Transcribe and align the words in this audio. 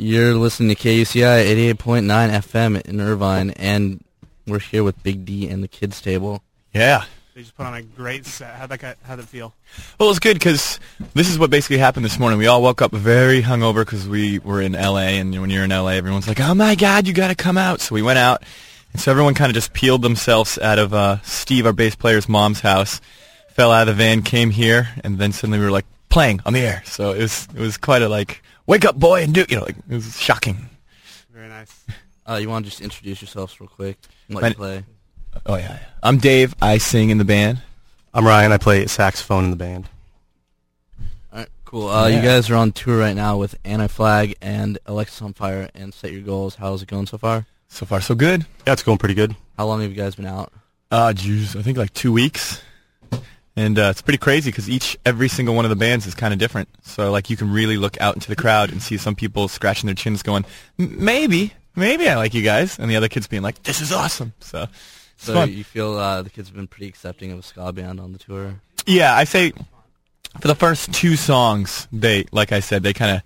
You're 0.00 0.32
listening 0.32 0.74
to 0.74 0.82
KUCI 0.82 1.74
88.9 1.74 2.06
FM 2.06 2.80
in 2.86 3.02
Irvine, 3.02 3.50
and 3.50 4.02
we're 4.46 4.58
here 4.58 4.82
with 4.82 5.02
Big 5.02 5.26
D 5.26 5.46
and 5.46 5.62
the 5.62 5.68
Kids 5.68 6.00
Table. 6.00 6.42
Yeah. 6.72 7.04
They 7.34 7.42
just 7.42 7.54
put 7.54 7.66
on 7.66 7.74
a 7.74 7.82
great 7.82 8.24
set. 8.24 8.54
How'd 8.54 8.70
that, 8.70 8.96
how'd 9.02 9.18
it 9.18 9.26
feel? 9.26 9.52
Well, 9.98 10.08
it 10.08 10.12
was 10.12 10.18
good 10.18 10.38
because 10.38 10.80
this 11.12 11.28
is 11.28 11.38
what 11.38 11.50
basically 11.50 11.76
happened 11.76 12.06
this 12.06 12.18
morning. 12.18 12.38
We 12.38 12.46
all 12.46 12.62
woke 12.62 12.80
up 12.80 12.92
very 12.92 13.42
hungover 13.42 13.84
because 13.84 14.08
we 14.08 14.38
were 14.38 14.62
in 14.62 14.74
L.A. 14.74 15.18
And 15.18 15.38
when 15.38 15.50
you're 15.50 15.64
in 15.64 15.70
L.A., 15.70 15.96
everyone's 15.96 16.26
like, 16.26 16.40
"Oh 16.40 16.54
my 16.54 16.76
God, 16.76 17.06
you 17.06 17.12
got 17.12 17.28
to 17.28 17.34
come 17.34 17.58
out!" 17.58 17.82
So 17.82 17.94
we 17.94 18.00
went 18.00 18.18
out, 18.18 18.42
and 18.94 19.02
so 19.02 19.10
everyone 19.10 19.34
kind 19.34 19.50
of 19.50 19.54
just 19.54 19.74
peeled 19.74 20.00
themselves 20.00 20.58
out 20.58 20.78
of 20.78 20.94
uh, 20.94 21.20
Steve, 21.24 21.66
our 21.66 21.74
bass 21.74 21.94
player's 21.94 22.26
mom's 22.26 22.60
house, 22.60 23.02
fell 23.50 23.70
out 23.70 23.86
of 23.86 23.98
the 23.98 24.02
van, 24.02 24.22
came 24.22 24.48
here, 24.48 24.88
and 25.04 25.18
then 25.18 25.32
suddenly 25.32 25.58
we 25.58 25.66
were 25.66 25.70
like 25.70 25.84
playing 26.08 26.40
on 26.46 26.54
the 26.54 26.60
air. 26.60 26.82
So 26.86 27.12
it 27.12 27.18
was 27.18 27.48
it 27.54 27.60
was 27.60 27.76
quite 27.76 28.00
a 28.00 28.08
like 28.08 28.42
wake 28.70 28.84
up, 28.84 28.96
boy, 28.96 29.22
and 29.24 29.34
do 29.34 29.40
it 29.42 29.50
you 29.50 29.56
know 29.56 29.64
like 29.64 29.76
it 29.76 29.94
was 29.94 30.18
shocking. 30.18 30.68
Very 31.32 31.48
nice. 31.48 31.84
Uh, 32.28 32.36
you 32.36 32.48
want 32.48 32.64
to 32.64 32.70
just 32.70 32.80
introduce 32.80 33.20
yourselves 33.20 33.60
real 33.60 33.68
quick 33.68 33.98
and 34.28 34.36
what 34.36 34.42
My- 34.42 34.48
you 34.48 34.54
play? 34.54 34.84
Oh 35.46 35.56
yeah, 35.56 35.72
yeah. 35.72 35.78
I'm 36.02 36.18
Dave. 36.18 36.54
I 36.62 36.78
sing 36.78 37.10
in 37.10 37.18
the 37.18 37.24
band. 37.24 37.60
I'm 38.14 38.24
Ryan. 38.26 38.52
I 38.52 38.58
play 38.58 38.86
saxophone 38.86 39.44
in 39.44 39.50
the 39.50 39.56
band. 39.56 39.88
All 41.32 41.38
right, 41.38 41.48
cool. 41.64 41.88
Uh, 41.88 42.08
You 42.08 42.20
guys 42.20 42.50
are 42.50 42.56
on 42.56 42.72
tour 42.72 42.98
right 42.98 43.14
now 43.14 43.36
with 43.36 43.56
Anti-Flag 43.64 44.34
and 44.42 44.78
Alexisonfire 44.86 45.70
and 45.74 45.94
Set 45.94 46.10
Your 46.10 46.22
Goals. 46.22 46.56
How's 46.56 46.82
it 46.82 46.88
going 46.88 47.06
so 47.06 47.16
far? 47.18 47.46
So 47.68 47.86
far, 47.86 48.00
so 48.00 48.16
good. 48.16 48.44
Yeah, 48.66 48.72
it's 48.72 48.82
going 48.82 48.98
pretty 48.98 49.14
good. 49.14 49.36
How 49.56 49.66
long 49.66 49.80
have 49.82 49.90
you 49.90 49.96
guys 49.96 50.16
been 50.16 50.26
out? 50.26 50.52
Uh, 50.90 51.12
geez, 51.12 51.54
I 51.54 51.62
think 51.62 51.78
like 51.78 51.94
two 51.94 52.12
weeks, 52.12 52.60
and 53.56 53.78
uh, 53.78 53.88
it's 53.90 54.02
pretty 54.02 54.18
crazy 54.18 54.50
because 54.50 54.68
each 54.70 54.96
every 55.04 55.28
single 55.28 55.54
one 55.54 55.64
of 55.64 55.68
the 55.70 55.76
bands 55.76 56.06
is 56.06 56.14
kind 56.14 56.32
of 56.32 56.38
different. 56.38 56.68
So 56.82 57.10
like 57.10 57.30
you 57.30 57.36
can 57.36 57.52
really 57.52 57.76
look 57.76 58.00
out 58.00 58.14
into 58.14 58.28
the 58.28 58.36
crowd 58.36 58.70
and 58.72 58.82
see 58.82 58.96
some 58.96 59.14
people 59.14 59.48
scratching 59.48 59.86
their 59.86 59.94
chins, 59.94 60.22
going, 60.22 60.44
maybe, 60.78 61.52
maybe 61.76 62.08
I 62.08 62.16
like 62.16 62.34
you 62.34 62.42
guys, 62.42 62.78
and 62.78 62.90
the 62.90 62.96
other 62.96 63.08
kids 63.08 63.26
being 63.26 63.42
like, 63.42 63.62
this 63.64 63.80
is 63.80 63.92
awesome. 63.92 64.32
So 64.40 64.66
So 65.16 65.34
fun. 65.34 65.52
you 65.52 65.64
feel 65.64 65.96
uh, 65.98 66.22
the 66.22 66.30
kids 66.30 66.48
have 66.48 66.56
been 66.56 66.68
pretty 66.68 66.88
accepting 66.88 67.32
of 67.32 67.38
a 67.38 67.42
ska 67.42 67.72
band 67.72 68.00
on 68.00 68.12
the 68.12 68.18
tour? 68.18 68.60
Yeah, 68.86 69.14
I 69.14 69.24
say 69.24 69.52
for 70.40 70.48
the 70.48 70.54
first 70.54 70.92
two 70.94 71.16
songs, 71.16 71.88
they 71.92 72.24
like 72.32 72.52
I 72.52 72.60
said, 72.60 72.82
they 72.82 72.92
kind 72.94 73.16
of 73.16 73.22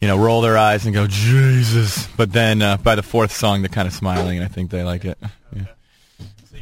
you 0.00 0.08
know 0.08 0.18
roll 0.18 0.42
their 0.42 0.58
eyes 0.58 0.84
and 0.84 0.92
go 0.94 1.06
Jesus, 1.06 2.06
but 2.16 2.32
then 2.32 2.60
uh, 2.60 2.76
by 2.76 2.94
the 2.96 3.02
fourth 3.02 3.32
song, 3.32 3.62
they're 3.62 3.68
kind 3.70 3.86
of 3.88 3.94
smiling, 3.94 4.36
and 4.36 4.44
I 4.44 4.48
think 4.48 4.70
they 4.70 4.82
like 4.82 5.04
it. 5.04 5.16
Yeah. 5.54 5.62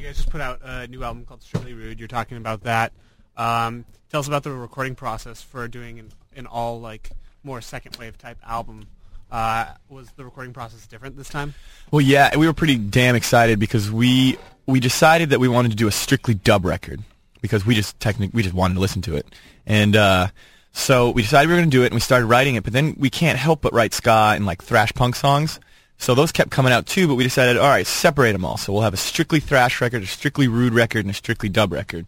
You 0.02 0.08
guys 0.08 0.16
just 0.16 0.30
put 0.30 0.40
out 0.40 0.58
a 0.64 0.88
new 0.88 1.04
album 1.04 1.24
called 1.24 1.44
Strictly 1.44 1.74
Rude. 1.74 2.00
You're 2.00 2.08
talking 2.08 2.36
about 2.36 2.64
that. 2.64 2.92
Um, 3.36 3.84
tell 4.10 4.18
us 4.18 4.26
about 4.26 4.42
the 4.42 4.50
recording 4.50 4.96
process 4.96 5.40
for 5.40 5.68
doing 5.68 6.00
an, 6.00 6.10
an 6.34 6.46
all 6.48 6.80
like 6.80 7.12
more 7.44 7.60
second 7.60 7.94
wave 7.98 8.18
type 8.18 8.36
album. 8.44 8.88
Uh, 9.30 9.66
was 9.88 10.10
the 10.16 10.24
recording 10.24 10.52
process 10.52 10.88
different 10.88 11.16
this 11.16 11.28
time? 11.28 11.54
Well, 11.92 12.00
yeah, 12.00 12.36
we 12.36 12.48
were 12.48 12.52
pretty 12.52 12.78
damn 12.78 13.14
excited 13.14 13.60
because 13.60 13.92
we 13.92 14.38
we 14.66 14.80
decided 14.80 15.30
that 15.30 15.38
we 15.38 15.46
wanted 15.46 15.70
to 15.70 15.76
do 15.76 15.86
a 15.86 15.92
strictly 15.92 16.34
dub 16.34 16.64
record 16.64 17.00
because 17.40 17.64
we 17.64 17.76
just 17.76 18.00
technically 18.00 18.36
we 18.36 18.42
just 18.42 18.56
wanted 18.56 18.74
to 18.74 18.80
listen 18.80 19.02
to 19.02 19.14
it, 19.14 19.32
and 19.66 19.94
uh, 19.94 20.26
so 20.72 21.10
we 21.10 21.22
decided 21.22 21.46
we 21.46 21.54
were 21.54 21.60
going 21.60 21.70
to 21.70 21.76
do 21.76 21.84
it, 21.84 21.86
and 21.86 21.94
we 21.94 22.00
started 22.00 22.26
writing 22.26 22.56
it. 22.56 22.64
But 22.64 22.72
then 22.72 22.96
we 22.98 23.08
can't 23.08 23.38
help 23.38 23.60
but 23.60 23.72
write 23.72 23.94
ska 23.94 24.32
and 24.34 24.46
like 24.46 24.64
thrash 24.64 24.92
punk 24.94 25.14
songs, 25.14 25.60
so 26.02 26.16
those 26.16 26.32
kept 26.32 26.50
coming 26.50 26.72
out 26.72 26.86
too. 26.86 27.06
But 27.06 27.14
we 27.14 27.22
decided, 27.22 27.56
all 27.56 27.68
right, 27.68 27.86
separate 27.86 28.32
them 28.32 28.44
all. 28.44 28.56
So 28.56 28.72
we'll 28.72 28.82
have 28.82 28.92
a 28.92 28.98
strictly 28.98 29.38
thrash 29.38 29.80
record, 29.80 30.02
a 30.02 30.06
strictly 30.06 30.48
rude 30.48 30.74
record, 30.74 31.04
and 31.04 31.10
a 31.10 31.14
strictly 31.14 31.48
dub 31.48 31.72
record. 31.72 32.06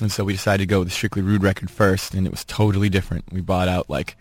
And 0.00 0.12
so 0.12 0.22
we 0.22 0.32
decided 0.32 0.62
to 0.62 0.66
go 0.66 0.78
with 0.78 0.88
the 0.88 0.94
strictly 0.94 1.22
rude 1.22 1.42
record 1.42 1.68
first, 1.68 2.14
and 2.14 2.24
it 2.24 2.30
was 2.30 2.44
totally 2.44 2.88
different. 2.88 3.32
We 3.32 3.40
bought 3.40 3.66
out 3.66 3.90
like 3.90 4.16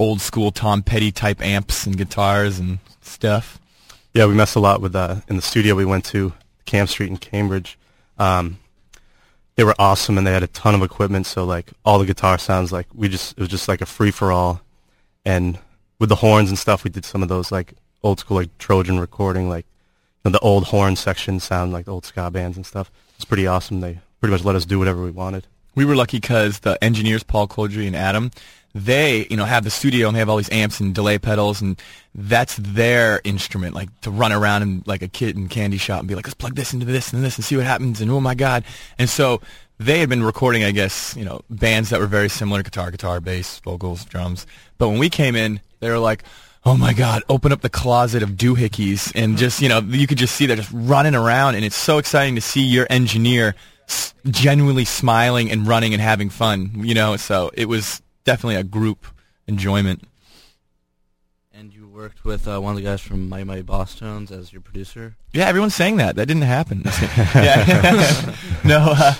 old 0.00 0.20
school 0.20 0.50
Tom 0.50 0.82
Petty 0.82 1.12
type 1.12 1.40
amps 1.40 1.86
and 1.86 1.96
guitars 1.96 2.58
and 2.58 2.80
stuff. 3.00 3.60
Yeah, 4.12 4.26
we 4.26 4.34
messed 4.34 4.56
a 4.56 4.60
lot 4.60 4.80
with 4.80 4.96
uh, 4.96 5.16
in 5.28 5.36
the 5.36 5.42
studio 5.42 5.76
we 5.76 5.84
went 5.84 6.04
to, 6.06 6.32
Camp 6.66 6.88
Street 6.88 7.10
in 7.10 7.16
Cambridge. 7.16 7.78
Um, 8.18 8.58
they 9.54 9.62
were 9.62 9.74
awesome 9.78 10.18
and 10.18 10.26
they 10.26 10.32
had 10.32 10.42
a 10.42 10.48
ton 10.48 10.74
of 10.74 10.82
equipment. 10.82 11.26
So 11.26 11.44
like 11.44 11.70
all 11.84 12.00
the 12.00 12.06
guitar 12.06 12.38
sounds 12.38 12.72
like 12.72 12.88
we 12.92 13.08
just 13.08 13.32
it 13.32 13.40
was 13.40 13.48
just 13.48 13.68
like 13.68 13.80
a 13.80 13.86
free 13.86 14.10
for 14.10 14.32
all. 14.32 14.62
And 15.24 15.60
with 16.00 16.08
the 16.08 16.16
horns 16.16 16.48
and 16.48 16.58
stuff, 16.58 16.82
we 16.82 16.90
did 16.90 17.04
some 17.04 17.22
of 17.22 17.28
those 17.28 17.52
like 17.52 17.74
old 18.02 18.20
school 18.20 18.36
like 18.36 18.56
Trojan 18.58 19.00
recording, 19.00 19.48
like 19.48 19.66
you 20.24 20.30
know, 20.30 20.32
the 20.32 20.40
old 20.40 20.64
horn 20.64 20.96
section 20.96 21.40
sound 21.40 21.72
like 21.72 21.86
the 21.86 21.92
old 21.92 22.04
ska 22.04 22.30
bands 22.30 22.56
and 22.56 22.66
stuff. 22.66 22.90
It's 23.16 23.24
pretty 23.24 23.46
awesome. 23.46 23.80
They 23.80 24.00
pretty 24.20 24.32
much 24.32 24.44
let 24.44 24.56
us 24.56 24.64
do 24.64 24.78
whatever 24.78 25.02
we 25.02 25.10
wanted. 25.10 25.46
we 25.74 25.84
were 25.84 25.96
lucky 25.96 26.18
because 26.18 26.60
the 26.60 26.82
engineers 26.82 27.22
Paul 27.22 27.46
Kolderie 27.46 27.86
and 27.86 27.96
Adam, 27.96 28.30
they 28.74 29.26
you 29.30 29.36
know 29.36 29.44
have 29.44 29.64
the 29.64 29.70
studio 29.70 30.08
and 30.08 30.14
they 30.14 30.18
have 30.18 30.28
all 30.28 30.36
these 30.36 30.50
amps 30.52 30.80
and 30.80 30.94
delay 30.94 31.18
pedals 31.18 31.60
and 31.60 31.80
that's 32.14 32.56
their 32.56 33.20
instrument 33.24 33.74
like 33.74 33.88
to 34.02 34.10
run 34.10 34.32
around 34.32 34.62
and 34.62 34.86
like 34.86 35.02
a 35.02 35.08
kid 35.08 35.36
in 35.36 35.48
candy 35.48 35.78
shop 35.78 36.00
and 36.00 36.08
be 36.08 36.14
like 36.14 36.26
let's 36.26 36.34
plug 36.34 36.54
this 36.54 36.72
into 36.72 36.84
this 36.84 37.12
and 37.12 37.24
this 37.24 37.36
and 37.36 37.44
see 37.44 37.56
what 37.56 37.64
happens 37.64 38.00
and 38.00 38.10
oh 38.10 38.20
my 38.20 38.34
god 38.34 38.64
and 38.98 39.08
so 39.08 39.40
they 39.78 40.00
had 40.00 40.08
been 40.08 40.22
recording 40.22 40.64
I 40.64 40.70
guess 40.72 41.16
you 41.16 41.24
know 41.24 41.40
bands 41.48 41.90
that 41.90 41.98
were 42.00 42.06
very 42.06 42.28
similar 42.28 42.62
guitar 42.62 42.90
guitar 42.90 43.20
bass 43.20 43.58
vocals 43.60 44.04
drums 44.04 44.46
but 44.76 44.88
when 44.88 44.98
we 44.98 45.08
came 45.08 45.34
in 45.34 45.60
they 45.80 45.88
were 45.88 45.98
like 45.98 46.22
oh 46.64 46.76
my 46.76 46.92
god 46.92 47.22
open 47.28 47.52
up 47.52 47.60
the 47.60 47.70
closet 47.70 48.22
of 48.22 48.30
doohickeys 48.30 49.12
and 49.14 49.36
just 49.38 49.62
you 49.62 49.68
know 49.68 49.78
you 49.80 50.06
could 50.06 50.18
just 50.18 50.34
see 50.34 50.46
they're 50.46 50.56
just 50.56 50.70
running 50.72 51.14
around 51.14 51.54
and 51.54 51.64
it's 51.64 51.76
so 51.76 51.98
exciting 51.98 52.34
to 52.34 52.40
see 52.40 52.62
your 52.62 52.86
engineer 52.90 53.54
s- 53.88 54.12
genuinely 54.28 54.84
smiling 54.84 55.50
and 55.50 55.66
running 55.66 55.92
and 55.94 56.02
having 56.02 56.28
fun 56.30 56.70
you 56.76 56.94
know? 56.94 57.16
So 57.16 57.50
it 57.54 57.66
was 57.66 58.02
definitely 58.24 58.56
a 58.56 58.64
group 58.64 59.06
enjoyment. 59.46 60.02
And 61.52 61.72
you 61.74 61.88
worked 61.88 62.24
with 62.24 62.46
uh, 62.46 62.60
one 62.60 62.72
of 62.72 62.76
the 62.76 62.84
guys 62.84 63.00
from 63.00 63.28
Mighty 63.28 63.42
Mighty 63.44 63.62
Bosstones 63.62 64.30
as 64.30 64.52
your 64.52 64.60
producer. 64.62 65.16
yeah 65.32 65.46
everyone's 65.46 65.74
saying 65.74 65.96
that. 65.96 66.16
That 66.16 66.26
didn't 66.26 66.42
happen. 66.42 66.84
Yeah. 67.34 68.34
no 68.64 68.94
uh, 68.96 69.14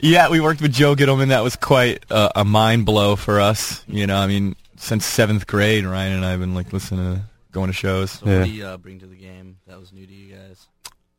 yeah 0.00 0.28
we 0.30 0.40
worked 0.40 0.60
with 0.62 0.72
joe 0.72 0.94
gittleman. 0.96 1.28
That 1.28 1.42
was 1.44 1.56
quite 1.56 2.04
uh, 2.10 2.30
a 2.34 2.44
mind 2.44 2.86
blow 2.86 3.16
for 3.16 3.40
us 3.40 3.84
you 3.86 4.06
know? 4.06 4.16
I 4.16 4.26
mean 4.26 4.56
since 4.78 5.04
seventh 5.06 5.46
grade 5.46 5.84
ryan 5.84 6.12
and 6.12 6.24
i 6.24 6.30
have 6.30 6.40
been 6.40 6.54
like 6.54 6.72
listening 6.72 7.16
to 7.16 7.22
going 7.52 7.68
to 7.68 7.72
shows 7.72 8.10
So 8.12 8.26
Yeah. 8.26 8.38
what 8.40 8.44
do 8.46 8.50
you 8.52 8.66
uh, 8.66 8.76
bring 8.76 8.98
to 9.00 9.06
the 9.06 9.16
game 9.16 9.56
that 9.66 9.78
was 9.80 9.92
new 9.92 10.06
to 10.06 10.12
you 10.12 10.34
guys? 10.34 10.66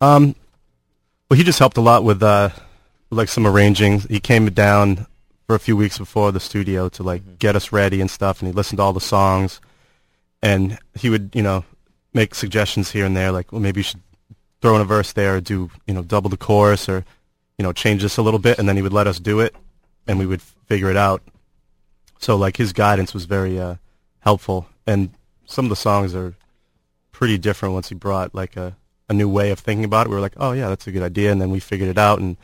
Um, 0.01 0.35
well, 1.29 1.37
he 1.37 1.43
just 1.43 1.57
helped 1.57 1.77
a 1.77 1.81
lot 1.81 2.03
with 2.03 2.21
uh, 2.21 2.49
like 3.09 3.27
some 3.27 3.47
arranging. 3.47 4.01
He 4.01 4.19
came 4.19 4.45
down 4.51 5.07
for 5.47 5.55
a 5.55 5.59
few 5.59 5.75
weeks 5.75 5.97
before 5.97 6.31
the 6.31 6.39
studio 6.39 6.89
to 6.89 7.01
like 7.01 7.23
Mhm. 7.23 7.39
get 7.39 7.55
us 7.55 7.71
ready 7.71 7.99
and 8.01 8.11
stuff, 8.11 8.39
and 8.39 8.47
he 8.47 8.53
listened 8.53 8.77
to 8.77 8.83
all 8.83 8.93
the 8.93 9.01
songs, 9.01 9.59
and 10.43 10.77
he 10.93 11.09
would 11.09 11.31
you 11.33 11.41
know 11.41 11.65
make 12.13 12.35
suggestions 12.35 12.91
here 12.91 13.05
and 13.05 13.17
there, 13.17 13.31
like 13.31 13.51
well 13.51 13.61
maybe 13.61 13.79
you 13.79 13.83
should 13.83 14.01
throw 14.61 14.75
in 14.75 14.81
a 14.81 14.85
verse 14.85 15.13
there, 15.13 15.37
or 15.37 15.41
do 15.41 15.71
you 15.87 15.93
know 15.95 16.03
double 16.03 16.29
the 16.29 16.37
chorus, 16.37 16.87
or 16.87 17.03
you 17.57 17.63
know 17.63 17.73
change 17.73 18.03
this 18.03 18.17
a 18.17 18.21
little 18.21 18.39
bit, 18.39 18.59
and 18.59 18.69
then 18.69 18.75
he 18.75 18.83
would 18.83 18.93
let 18.93 19.07
us 19.07 19.19
do 19.19 19.39
it, 19.39 19.55
and 20.05 20.19
we 20.19 20.27
would 20.27 20.41
figure 20.67 20.91
it 20.91 20.97
out. 20.97 21.23
So 22.19 22.35
like 22.35 22.57
his 22.57 22.73
guidance 22.73 23.13
was 23.13 23.25
very 23.25 23.59
uh, 23.59 23.75
helpful, 24.19 24.67
and 24.85 25.11
some 25.45 25.65
of 25.65 25.69
the 25.69 25.75
songs 25.75 26.15
are 26.15 26.35
pretty 27.11 27.37
different 27.37 27.73
once 27.73 27.89
he 27.89 27.95
brought 27.95 28.35
like 28.35 28.55
a 28.57 28.75
a 29.09 29.13
new 29.13 29.29
way 29.29 29.51
of 29.51 29.59
thinking 29.59 29.85
about 29.85 30.05
it. 30.05 30.09
We 30.09 30.15
were 30.15 30.21
like, 30.21 30.35
oh 30.37 30.51
yeah, 30.51 30.69
that's 30.69 30.87
a 30.87 30.91
good 30.91 31.03
idea, 31.03 31.31
and 31.31 31.41
then 31.41 31.49
we 31.49 31.59
figured 31.59 31.89
it 31.89 31.97
out. 31.97 32.19
And 32.19 32.37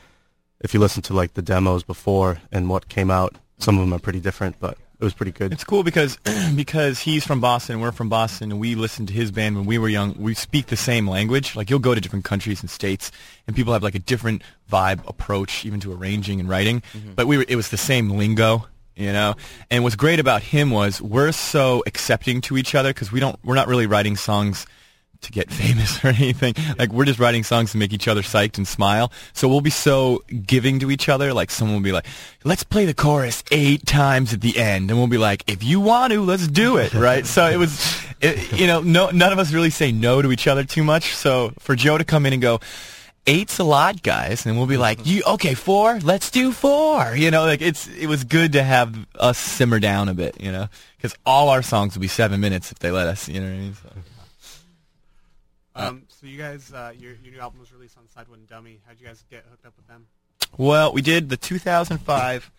if 0.62 0.74
you 0.74 0.80
listen 0.80 1.02
to 1.04 1.14
like 1.14 1.34
the 1.34 1.42
demos 1.42 1.84
before 1.84 2.40
and 2.52 2.70
what 2.70 2.88
came 2.88 3.12
out, 3.12 3.36
some 3.58 3.78
of 3.78 3.82
them 3.82 3.94
are 3.94 4.00
pretty 4.00 4.20
different, 4.20 4.60
but 4.60 4.78
it 5.00 5.04
was 5.04 5.14
pretty 5.14 5.34
good. 5.34 5.52
It's 5.52 5.66
cool 5.66 5.84
because 5.84 6.18
because 6.56 7.00
he's 7.00 7.26
from 7.26 7.42
Boston, 7.42 7.74
and 7.74 7.82
we're 7.82 7.92
from 7.92 8.10
Boston, 8.10 8.52
and 8.52 8.60
we 8.60 8.76
listened 8.76 9.10
to 9.10 9.14
his 9.14 9.32
band 9.32 9.58
when 9.58 9.66
we 9.66 9.78
were 9.78 9.90
young. 9.90 10.16
We 10.18 10.34
speak 10.34 10.68
the 10.68 10.78
same 10.78 11.08
language. 11.10 11.56
Like 11.56 11.70
you'll 11.70 11.80
go 11.80 11.94
to 11.94 12.00
different 12.00 12.26
countries 12.26 12.62
and 12.62 12.70
states, 12.70 13.12
and 13.46 13.56
people 13.56 13.74
have 13.74 13.84
like 13.84 13.96
a 13.96 14.00
different 14.00 14.44
vibe 14.72 15.06
approach, 15.08 15.66
even 15.66 15.80
to 15.82 15.94
arranging 15.94 16.40
and 16.40 16.48
writing. 16.48 16.82
But 17.16 17.28
we 17.28 17.38
were, 17.38 17.46
it 17.48 17.58
was 17.58 17.70
the 17.70 17.78
same 17.78 18.12
lingo, 18.12 18.68
you 18.96 19.12
know. 19.12 19.36
And 19.70 19.84
what's 19.84 19.96
great 19.96 20.20
about 20.20 20.44
him 20.44 20.72
was 20.72 21.02
we're 21.02 21.32
so 21.32 21.84
accepting 21.86 22.42
to 22.42 22.58
each 22.58 22.76
other 22.76 22.90
because 22.90 23.12
we 23.12 23.20
don't 23.20 23.38
we're 23.44 23.56
not 23.56 23.68
really 23.68 23.88
writing 23.88 24.16
songs 24.16 24.66
to 25.24 25.32
get 25.32 25.50
famous 25.52 26.04
or 26.04 26.10
anything. 26.10 26.54
Like 26.78 26.92
we're 26.92 27.06
just 27.06 27.20
writing 27.20 27.44
songs 27.44 27.72
to 27.72 27.78
make 27.78 27.94
each 27.94 28.08
other 28.08 28.22
psyched 28.22 28.58
and 28.58 28.68
smile. 28.68 29.12
So 29.34 29.48
we'll 29.48 29.62
be 29.62 29.70
so 29.70 30.24
giving 30.46 30.80
to 30.80 30.92
each 30.92 31.10
other. 31.10 31.34
Like 31.34 31.50
someone 31.52 31.78
will 31.78 31.84
be 31.84 31.92
like, 31.92 32.06
"Let's 32.44 32.64
play 32.64 32.86
the 32.86 32.94
chorus 32.94 33.44
eight 33.52 33.86
times 33.86 34.34
at 34.34 34.42
the 34.42 34.58
end," 34.58 34.90
and 34.90 35.00
we'll 35.00 35.08
be 35.08 35.18
like, 35.18 35.44
"If 35.48 35.64
you 35.64 35.80
want 35.80 36.14
to, 36.14 36.22
let's 36.22 36.48
do 36.48 36.78
it." 36.78 36.94
Right? 37.04 37.26
so 37.26 37.50
it 37.50 37.58
was, 37.58 38.02
it, 38.22 38.54
you 38.54 38.66
know, 38.66 38.80
no, 38.80 39.10
none 39.10 39.34
of 39.34 39.40
us 39.40 39.52
really 39.52 39.72
say 39.72 39.92
no 39.92 40.22
to 40.22 40.32
each 40.32 40.48
other 40.48 40.64
too 40.64 40.84
much. 40.84 41.14
So 41.16 41.52
for 41.60 41.76
Joe 41.76 41.98
to 41.98 42.06
come 42.06 42.26
in 42.26 42.34
and 42.34 42.42
go. 42.42 42.60
Eight's 43.26 43.58
a 43.58 43.64
lot, 43.64 44.04
guys, 44.04 44.46
and 44.46 44.58
we'll 44.58 44.68
be 44.68 44.76
like, 44.76 45.06
"You 45.06 45.24
okay? 45.26 45.54
Four? 45.54 46.00
Let's 46.00 46.30
do 46.30 46.52
four. 46.52 47.16
You 47.16 47.32
know, 47.32 47.46
like 47.46 47.62
it's 47.62 47.88
it 47.88 48.08
was 48.08 48.26
good 48.26 48.52
to 48.54 48.64
have 48.64 48.94
us 49.18 49.38
simmer 49.38 49.80
down 49.80 50.10
a 50.10 50.14
bit, 50.14 50.42
you 50.42 50.52
know, 50.52 50.68
because 50.98 51.16
all 51.26 51.48
our 51.48 51.62
songs 51.62 51.96
will 51.96 52.02
be 52.02 52.10
seven 52.10 52.42
minutes 52.42 52.72
if 52.72 52.80
they 52.80 52.92
let 52.92 53.08
us. 53.08 53.30
You 53.30 53.40
know 53.40 53.48
what 53.48 53.54
I 53.54 53.58
mean? 53.58 53.74
So. 53.76 53.90
Um, 55.76 56.04
so 56.08 56.28
you 56.28 56.38
guys, 56.38 56.72
uh, 56.74 56.92
your 56.98 57.14
your 57.24 57.34
new 57.34 57.40
album 57.40 57.60
was 57.60 57.72
released 57.72 57.98
on 57.98 58.08
Side 58.10 58.28
One 58.28 58.46
Dummy. 58.50 58.82
How'd 58.86 59.00
you 59.00 59.08
guys 59.08 59.24
get 59.30 59.46
hooked 59.50 59.66
up 59.66 59.74
with 59.78 59.88
them? 59.88 60.06
Well, 60.58 60.94
we 60.94 61.02
did 61.02 61.30
the 61.30 61.38
2005 61.38 62.52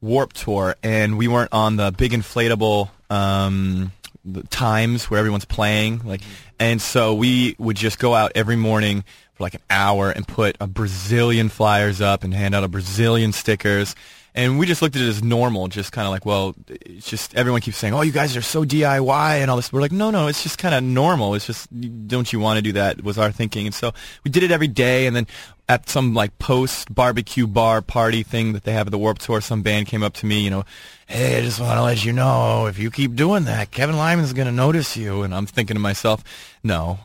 Warp 0.00 0.32
Tour, 0.32 0.76
and 0.82 1.18
we 1.18 1.28
weren't 1.28 1.52
on 1.52 1.76
the 1.76 1.92
big 1.92 2.12
inflatable 2.12 2.88
um, 3.10 3.92
the 4.24 4.42
times 4.44 5.10
where 5.10 5.18
everyone's 5.18 5.44
playing. 5.44 6.00
Like, 6.04 6.22
and 6.58 6.80
so 6.80 7.14
we 7.14 7.54
would 7.58 7.76
just 7.76 7.98
go 7.98 8.14
out 8.14 8.32
every 8.34 8.56
morning 8.56 9.04
for 9.34 9.42
like 9.42 9.54
an 9.54 9.62
hour 9.70 10.10
and 10.10 10.26
put 10.26 10.56
a 10.60 10.66
Brazilian 10.66 11.48
flyers 11.48 12.00
up 12.00 12.24
and 12.24 12.32
hand 12.32 12.54
out 12.54 12.64
a 12.64 12.68
Brazilian 12.68 13.32
stickers. 13.32 13.94
And 14.36 14.58
we 14.58 14.66
just 14.66 14.82
looked 14.82 14.96
at 14.96 15.02
it 15.02 15.08
as 15.08 15.22
normal, 15.22 15.68
just 15.68 15.92
kind 15.92 16.06
of 16.06 16.10
like, 16.10 16.26
well, 16.26 16.56
it's 16.68 17.08
just 17.08 17.36
everyone 17.36 17.60
keeps 17.60 17.76
saying, 17.76 17.94
"Oh, 17.94 18.00
you 18.00 18.10
guys 18.10 18.36
are 18.36 18.42
so 18.42 18.64
DIY 18.64 19.40
and 19.40 19.48
all 19.48 19.56
this." 19.56 19.72
We're 19.72 19.80
like, 19.80 19.92
no, 19.92 20.10
no, 20.10 20.26
it's 20.26 20.42
just 20.42 20.58
kind 20.58 20.74
of 20.74 20.82
normal. 20.82 21.36
It's 21.36 21.46
just, 21.46 21.68
don't 22.08 22.32
you 22.32 22.40
want 22.40 22.56
to 22.56 22.62
do 22.62 22.72
that? 22.72 23.04
Was 23.04 23.16
our 23.16 23.30
thinking, 23.30 23.66
and 23.66 23.74
so 23.74 23.92
we 24.24 24.32
did 24.32 24.42
it 24.42 24.50
every 24.50 24.66
day. 24.66 25.06
And 25.06 25.14
then 25.14 25.28
at 25.68 25.88
some 25.88 26.14
like 26.14 26.36
post 26.38 26.92
barbecue 26.92 27.46
bar 27.46 27.80
party 27.80 28.24
thing 28.24 28.54
that 28.54 28.64
they 28.64 28.72
have 28.72 28.88
at 28.88 28.90
the 28.90 28.98
Warp 28.98 29.18
Tour, 29.20 29.40
some 29.40 29.62
band 29.62 29.86
came 29.86 30.02
up 30.02 30.14
to 30.14 30.26
me, 30.26 30.40
you 30.40 30.50
know, 30.50 30.64
hey, 31.06 31.38
I 31.38 31.40
just 31.40 31.60
want 31.60 31.78
to 31.78 31.82
let 31.82 32.04
you 32.04 32.12
know 32.12 32.66
if 32.66 32.76
you 32.76 32.90
keep 32.90 33.14
doing 33.14 33.44
that, 33.44 33.70
Kevin 33.70 33.96
Lyman's 33.96 34.32
going 34.32 34.46
to 34.46 34.52
notice 34.52 34.96
you. 34.96 35.22
And 35.22 35.34
I'm 35.34 35.46
thinking 35.46 35.76
to 35.76 35.80
myself, 35.80 36.24
no, 36.62 36.98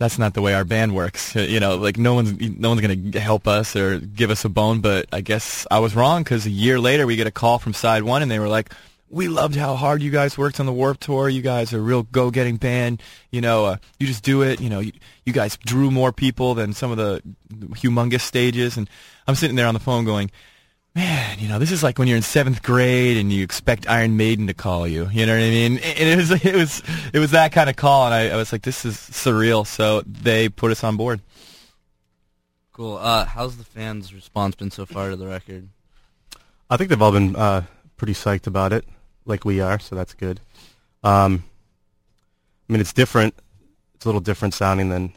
that's 0.00 0.18
not 0.18 0.32
the 0.32 0.40
way 0.40 0.54
our 0.54 0.64
band 0.64 0.94
works. 0.94 1.36
You 1.50 1.58
know, 1.58 1.76
like 1.76 1.98
no 1.98 2.14
one's 2.14 2.32
no 2.58 2.70
one's 2.70 3.12
to 3.12 3.20
help 3.20 3.48
us 3.48 3.74
or 3.74 3.98
give 3.98 4.30
us 4.30 4.44
a 4.44 4.48
bone. 4.48 4.80
But 4.80 5.06
I 5.12 5.20
guess 5.20 5.66
I 5.70 5.80
was 5.80 5.94
wrong 5.96 6.22
because 6.22 6.46
a 6.46 6.50
year 6.50 6.78
later 6.78 7.06
we 7.06 7.16
get 7.16 7.26
a 7.26 7.32
call 7.32 7.58
from 7.58 7.72
Side 7.72 8.02
One 8.04 8.22
and 8.22 8.30
they 8.30 8.38
were 8.38 8.48
like, 8.48 8.72
"We 9.08 9.28
loved 9.28 9.56
how 9.56 9.74
hard 9.74 10.00
you 10.00 10.10
guys 10.10 10.38
worked 10.38 10.60
on 10.60 10.66
the 10.66 10.72
Warp 10.72 11.00
Tour. 11.00 11.28
You 11.28 11.42
guys 11.42 11.72
are 11.72 11.78
a 11.78 11.82
real 11.82 12.04
go-getting 12.04 12.56
band. 12.56 13.02
You 13.30 13.40
know, 13.40 13.64
uh, 13.66 13.76
you 13.98 14.06
just 14.06 14.22
do 14.22 14.42
it. 14.42 14.60
You 14.60 14.70
know, 14.70 14.80
you, 14.80 14.92
you 15.24 15.32
guys 15.32 15.56
drew 15.56 15.90
more 15.90 16.12
people 16.12 16.54
than 16.54 16.72
some 16.72 16.90
of 16.90 16.96
the 16.96 17.20
humongous 17.74 18.22
stages." 18.22 18.76
And 18.76 18.88
I'm 19.26 19.34
sitting 19.34 19.56
there 19.56 19.66
on 19.66 19.74
the 19.74 19.80
phone 19.80 20.04
going. 20.04 20.30
Man, 20.94 21.38
you 21.38 21.48
know, 21.48 21.60
this 21.60 21.70
is 21.70 21.82
like 21.84 21.98
when 21.98 22.08
you're 22.08 22.16
in 22.16 22.22
seventh 22.22 22.62
grade 22.62 23.16
and 23.16 23.32
you 23.32 23.44
expect 23.44 23.88
Iron 23.88 24.16
Maiden 24.16 24.48
to 24.48 24.54
call 24.54 24.88
you. 24.88 25.08
You 25.12 25.24
know 25.24 25.34
what 25.34 25.42
I 25.42 25.50
mean? 25.50 25.78
And 25.78 26.08
it 26.08 26.16
was, 26.16 26.30
it 26.44 26.54
was, 26.54 26.82
it 27.12 27.18
was 27.20 27.30
that 27.30 27.52
kind 27.52 27.70
of 27.70 27.76
call, 27.76 28.06
and 28.06 28.14
I, 28.14 28.30
I 28.30 28.36
was 28.36 28.50
like, 28.50 28.62
this 28.62 28.84
is 28.84 28.96
surreal. 28.96 29.66
So 29.66 30.02
they 30.04 30.48
put 30.48 30.72
us 30.72 30.82
on 30.82 30.96
board. 30.96 31.20
Cool. 32.72 32.96
Uh, 32.96 33.24
how's 33.24 33.56
the 33.56 33.64
fans' 33.64 34.12
response 34.12 34.56
been 34.56 34.70
so 34.70 34.84
far 34.84 35.10
to 35.10 35.16
the 35.16 35.26
record? 35.26 35.68
I 36.68 36.76
think 36.76 36.90
they've 36.90 37.02
all 37.02 37.12
been 37.12 37.36
uh, 37.36 37.62
pretty 37.96 38.14
psyched 38.14 38.46
about 38.46 38.72
it, 38.72 38.84
like 39.26 39.44
we 39.44 39.60
are, 39.60 39.78
so 39.78 39.94
that's 39.94 40.14
good. 40.14 40.40
Um, 41.04 41.44
I 42.68 42.72
mean, 42.72 42.80
it's 42.80 42.92
different. 42.92 43.34
It's 43.94 44.06
a 44.06 44.08
little 44.08 44.20
different 44.20 44.54
sounding 44.54 44.88
than 44.88 45.12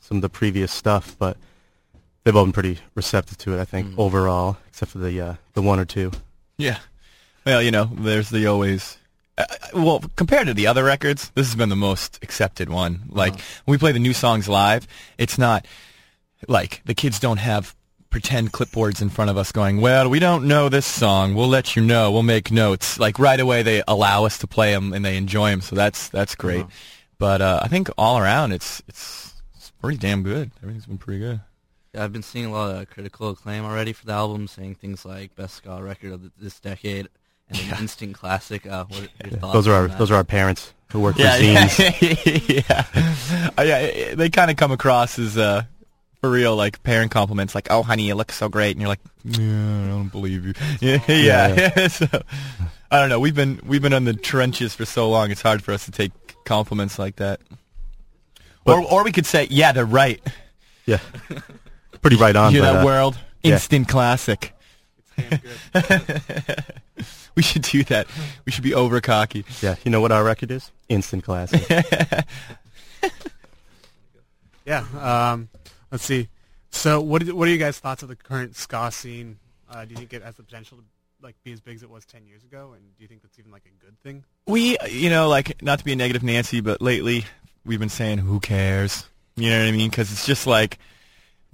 some 0.00 0.18
of 0.18 0.22
the 0.22 0.28
previous 0.28 0.72
stuff, 0.72 1.16
but 1.18 1.36
they've 2.24 2.34
all 2.36 2.44
been 2.44 2.52
pretty 2.52 2.78
receptive 2.94 3.38
to 3.38 3.56
it. 3.56 3.60
I 3.60 3.64
think 3.64 3.88
Mhm. 3.90 3.98
overall, 3.98 4.56
except 4.68 4.92
for 4.92 4.98
the 4.98 5.20
uh, 5.20 5.34
the 5.54 5.62
one 5.62 5.78
or 5.78 5.84
two. 5.84 6.10
Yeah. 6.58 6.78
Well, 7.46 7.62
you 7.62 7.70
know, 7.70 7.90
there's 7.94 8.30
the 8.30 8.46
always. 8.46 8.98
Uh, 9.36 9.44
well, 9.74 10.02
compared 10.16 10.46
to 10.46 10.54
the 10.54 10.66
other 10.66 10.84
records, 10.84 11.30
this 11.34 11.46
has 11.48 11.56
been 11.56 11.68
the 11.68 11.76
most 11.76 12.18
accepted 12.22 12.68
one. 12.68 13.02
Like 13.08 13.34
when 13.64 13.72
we 13.74 13.78
play 13.78 13.92
the 13.92 13.98
new 13.98 14.12
songs 14.14 14.48
live, 14.48 14.86
it's 15.18 15.36
not 15.38 15.66
like 16.48 16.80
the 16.84 16.94
kids 16.94 17.18
don't 17.18 17.38
have 17.38 17.74
pretend 18.10 18.52
clipboards 18.52 19.02
in 19.02 19.10
front 19.10 19.28
of 19.30 19.36
us 19.36 19.50
going, 19.50 19.80
"Well, 19.80 20.08
we 20.08 20.20
don't 20.20 20.46
know 20.46 20.68
this 20.68 20.86
song. 20.86 21.34
We'll 21.34 21.48
let 21.48 21.74
you 21.74 21.82
know. 21.82 22.12
We'll 22.12 22.22
make 22.22 22.52
notes." 22.52 22.98
Like 23.00 23.18
right 23.18 23.40
away, 23.40 23.62
they 23.64 23.82
allow 23.88 24.24
us 24.24 24.38
to 24.38 24.46
play 24.46 24.72
them 24.72 24.92
and 24.92 25.04
they 25.04 25.16
enjoy 25.16 25.50
them. 25.50 25.60
So 25.60 25.74
that's 25.74 26.08
that's 26.10 26.36
great. 26.36 26.60
Uh-huh. 26.62 26.70
But 27.18 27.42
uh, 27.42 27.58
I 27.62 27.68
think 27.68 27.90
all 27.98 28.18
around, 28.18 28.52
it's 28.52 28.82
it's 28.86 29.34
it's 29.56 29.70
pretty 29.80 29.98
damn 29.98 30.22
good. 30.22 30.52
Everything's 30.62 30.86
been 30.86 30.98
pretty 30.98 31.18
good. 31.20 31.40
Yeah, 31.94 32.04
I've 32.04 32.12
been 32.12 32.22
seeing 32.22 32.46
a 32.46 32.50
lot 32.50 32.74
of 32.74 32.90
critical 32.90 33.30
acclaim 33.30 33.64
already 33.64 33.92
for 33.92 34.04
the 34.06 34.12
album, 34.12 34.48
saying 34.48 34.74
things 34.76 35.04
like 35.04 35.34
best 35.36 35.54
ska 35.54 35.80
record 35.82 36.12
of 36.12 36.30
this 36.40 36.58
decade 36.58 37.08
and 37.48 37.58
an 37.58 37.66
Yeah. 37.68 37.80
instant 37.80 38.14
classic. 38.14 38.66
Uh, 38.66 38.84
what 38.86 39.00
are 39.00 39.28
your 39.30 39.38
thoughts 39.38 39.52
those 39.52 39.68
are 39.68 39.74
on 39.74 39.80
our 39.82 39.88
that? 39.88 39.98
those 39.98 40.10
are 40.10 40.16
our 40.16 40.24
parents 40.24 40.72
who 40.90 41.00
work 41.00 41.14
for 41.16 41.22
yeah, 41.22 41.38
zines. 41.68 42.48
yeah, 42.68 42.84
yeah. 43.62 43.62
Yeah, 43.62 44.14
They 44.16 44.28
kind 44.30 44.50
of 44.50 44.56
come 44.56 44.72
across 44.72 45.18
as 45.18 45.36
uh, 45.38 45.62
for 46.20 46.30
real, 46.30 46.56
like 46.56 46.82
parent 46.82 47.10
compliments, 47.12 47.54
like 47.54 47.68
"Oh, 47.70 47.82
honey, 47.82 48.08
you 48.08 48.14
look 48.16 48.32
so 48.32 48.48
great," 48.48 48.72
and 48.72 48.80
you're 48.80 48.88
like, 48.88 49.00
"Yeah, 49.24 49.84
I 49.84 49.88
don't 49.88 50.08
believe 50.10 50.46
you." 50.46 50.54
Yeah, 50.80 50.98
yeah. 51.06 51.70
Yeah. 51.76 51.88
so, 51.88 52.06
I 52.90 52.98
don't 52.98 53.08
know. 53.08 53.20
We've 53.20 53.34
been 53.34 53.60
we've 53.64 53.82
been 53.82 53.92
in 53.92 54.04
the 54.04 54.14
trenches 54.14 54.74
for 54.74 54.84
so 54.84 55.08
long. 55.10 55.30
It's 55.30 55.42
hard 55.42 55.62
for 55.62 55.72
us 55.72 55.84
to 55.84 55.90
take 55.92 56.12
compliments 56.44 56.98
like 56.98 57.16
that. 57.16 57.40
But- 58.64 58.78
or 58.78 58.84
or 58.90 59.04
we 59.04 59.12
could 59.12 59.26
say, 59.26 59.46
"Yeah, 59.50 59.70
they're 59.72 59.84
right." 59.84 60.20
Yeah, 60.86 60.98
pretty 62.04 62.16
right 62.16 62.36
on. 62.36 62.52
you 62.52 62.60
but, 62.60 62.72
that 62.72 62.82
uh, 62.82 62.84
world 62.84 63.18
yeah. 63.42 63.52
instant 63.52 63.88
classic. 63.88 64.52
Damn 65.16 65.40
good. 65.40 66.64
we 67.34 67.42
should 67.42 67.62
do 67.62 67.84
that. 67.84 68.06
We 68.44 68.52
should 68.52 68.64
be 68.64 68.74
over 68.74 69.00
cocky. 69.00 69.44
yeah, 69.62 69.76
you 69.84 69.90
know 69.90 70.00
what 70.00 70.12
our 70.12 70.24
record 70.24 70.50
is? 70.50 70.70
Instant 70.88 71.24
classic. 71.24 71.62
Yeah. 74.66 74.86
Um, 74.98 75.50
let's 75.92 76.04
see. 76.04 76.28
So, 76.70 76.98
what 76.98 77.22
are, 77.22 77.34
what 77.34 77.48
are 77.48 77.50
you 77.50 77.58
guys' 77.58 77.78
thoughts 77.78 78.02
of 78.02 78.08
the 78.08 78.16
current 78.16 78.56
ska 78.56 78.90
scene? 78.90 79.36
Uh, 79.70 79.84
do 79.84 79.90
you 79.90 79.96
think 79.98 80.14
it 80.14 80.22
has 80.22 80.36
the 80.36 80.42
potential 80.42 80.78
to 80.78 80.84
like 81.20 81.34
be 81.44 81.52
as 81.52 81.60
big 81.60 81.76
as 81.76 81.82
it 81.82 81.90
was 81.90 82.06
ten 82.06 82.24
years 82.24 82.42
ago? 82.44 82.72
And 82.72 82.82
do 82.96 83.02
you 83.02 83.06
think 83.06 83.20
that's 83.20 83.38
even 83.38 83.52
like 83.52 83.66
a 83.66 83.84
good 83.84 84.00
thing? 84.02 84.24
we 84.46 84.76
you 84.88 85.10
know 85.10 85.28
like 85.28 85.62
not 85.62 85.78
to 85.78 85.84
be 85.84 85.92
a 85.92 85.96
negative 85.96 86.22
nancy 86.22 86.60
but 86.60 86.82
lately 86.82 87.24
we've 87.64 87.80
been 87.80 87.88
saying 87.88 88.18
who 88.18 88.40
cares 88.40 89.06
you 89.36 89.48
know 89.48 89.58
what 89.58 89.68
i 89.68 89.72
mean 89.72 89.88
because 89.88 90.12
it's 90.12 90.26
just 90.26 90.46
like 90.46 90.78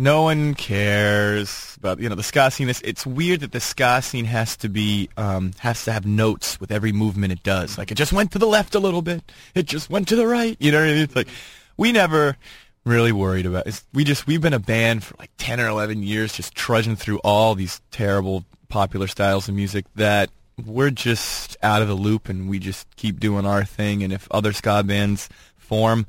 no 0.00 0.22
one 0.22 0.54
cares 0.54 1.76
about 1.76 2.00
you 2.00 2.08
know 2.08 2.14
the 2.14 2.22
ska 2.22 2.50
scene. 2.50 2.70
It's, 2.70 2.80
it's 2.80 3.04
weird 3.04 3.40
that 3.40 3.52
the 3.52 3.60
ska 3.60 4.00
scene 4.00 4.24
has 4.24 4.56
to 4.58 4.68
be 4.68 5.10
um 5.18 5.52
has 5.58 5.84
to 5.84 5.92
have 5.92 6.06
notes 6.06 6.58
with 6.58 6.72
every 6.72 6.90
movement 6.90 7.32
it 7.32 7.42
does. 7.42 7.76
Like 7.76 7.92
it 7.92 7.96
just 7.96 8.12
went 8.12 8.32
to 8.32 8.38
the 8.38 8.46
left 8.46 8.74
a 8.74 8.78
little 8.78 9.02
bit. 9.02 9.22
It 9.54 9.66
just 9.66 9.90
went 9.90 10.08
to 10.08 10.16
the 10.16 10.26
right. 10.26 10.56
You 10.58 10.72
know 10.72 10.80
what 10.80 10.88
i 10.88 10.92
mean? 10.92 11.02
It's 11.02 11.16
like 11.16 11.28
we 11.76 11.92
never 11.92 12.36
really 12.86 13.12
worried 13.12 13.44
about 13.44 13.66
it's, 13.66 13.84
we 13.92 14.04
just 14.04 14.26
we've 14.26 14.40
been 14.40 14.54
a 14.54 14.58
band 14.58 15.04
for 15.04 15.14
like 15.18 15.30
10 15.36 15.60
or 15.60 15.68
11 15.68 16.02
years 16.02 16.32
just 16.32 16.54
trudging 16.54 16.96
through 16.96 17.18
all 17.18 17.54
these 17.54 17.82
terrible 17.90 18.42
popular 18.70 19.06
styles 19.06 19.50
of 19.50 19.54
music 19.54 19.84
that 19.96 20.30
we're 20.64 20.90
just 20.90 21.58
out 21.62 21.82
of 21.82 21.88
the 21.88 21.94
loop 21.94 22.30
and 22.30 22.48
we 22.48 22.58
just 22.58 22.86
keep 22.96 23.20
doing 23.20 23.44
our 23.44 23.64
thing. 23.64 24.02
And 24.02 24.14
if 24.14 24.26
other 24.30 24.54
ska 24.54 24.82
bands 24.82 25.28
form 25.58 26.06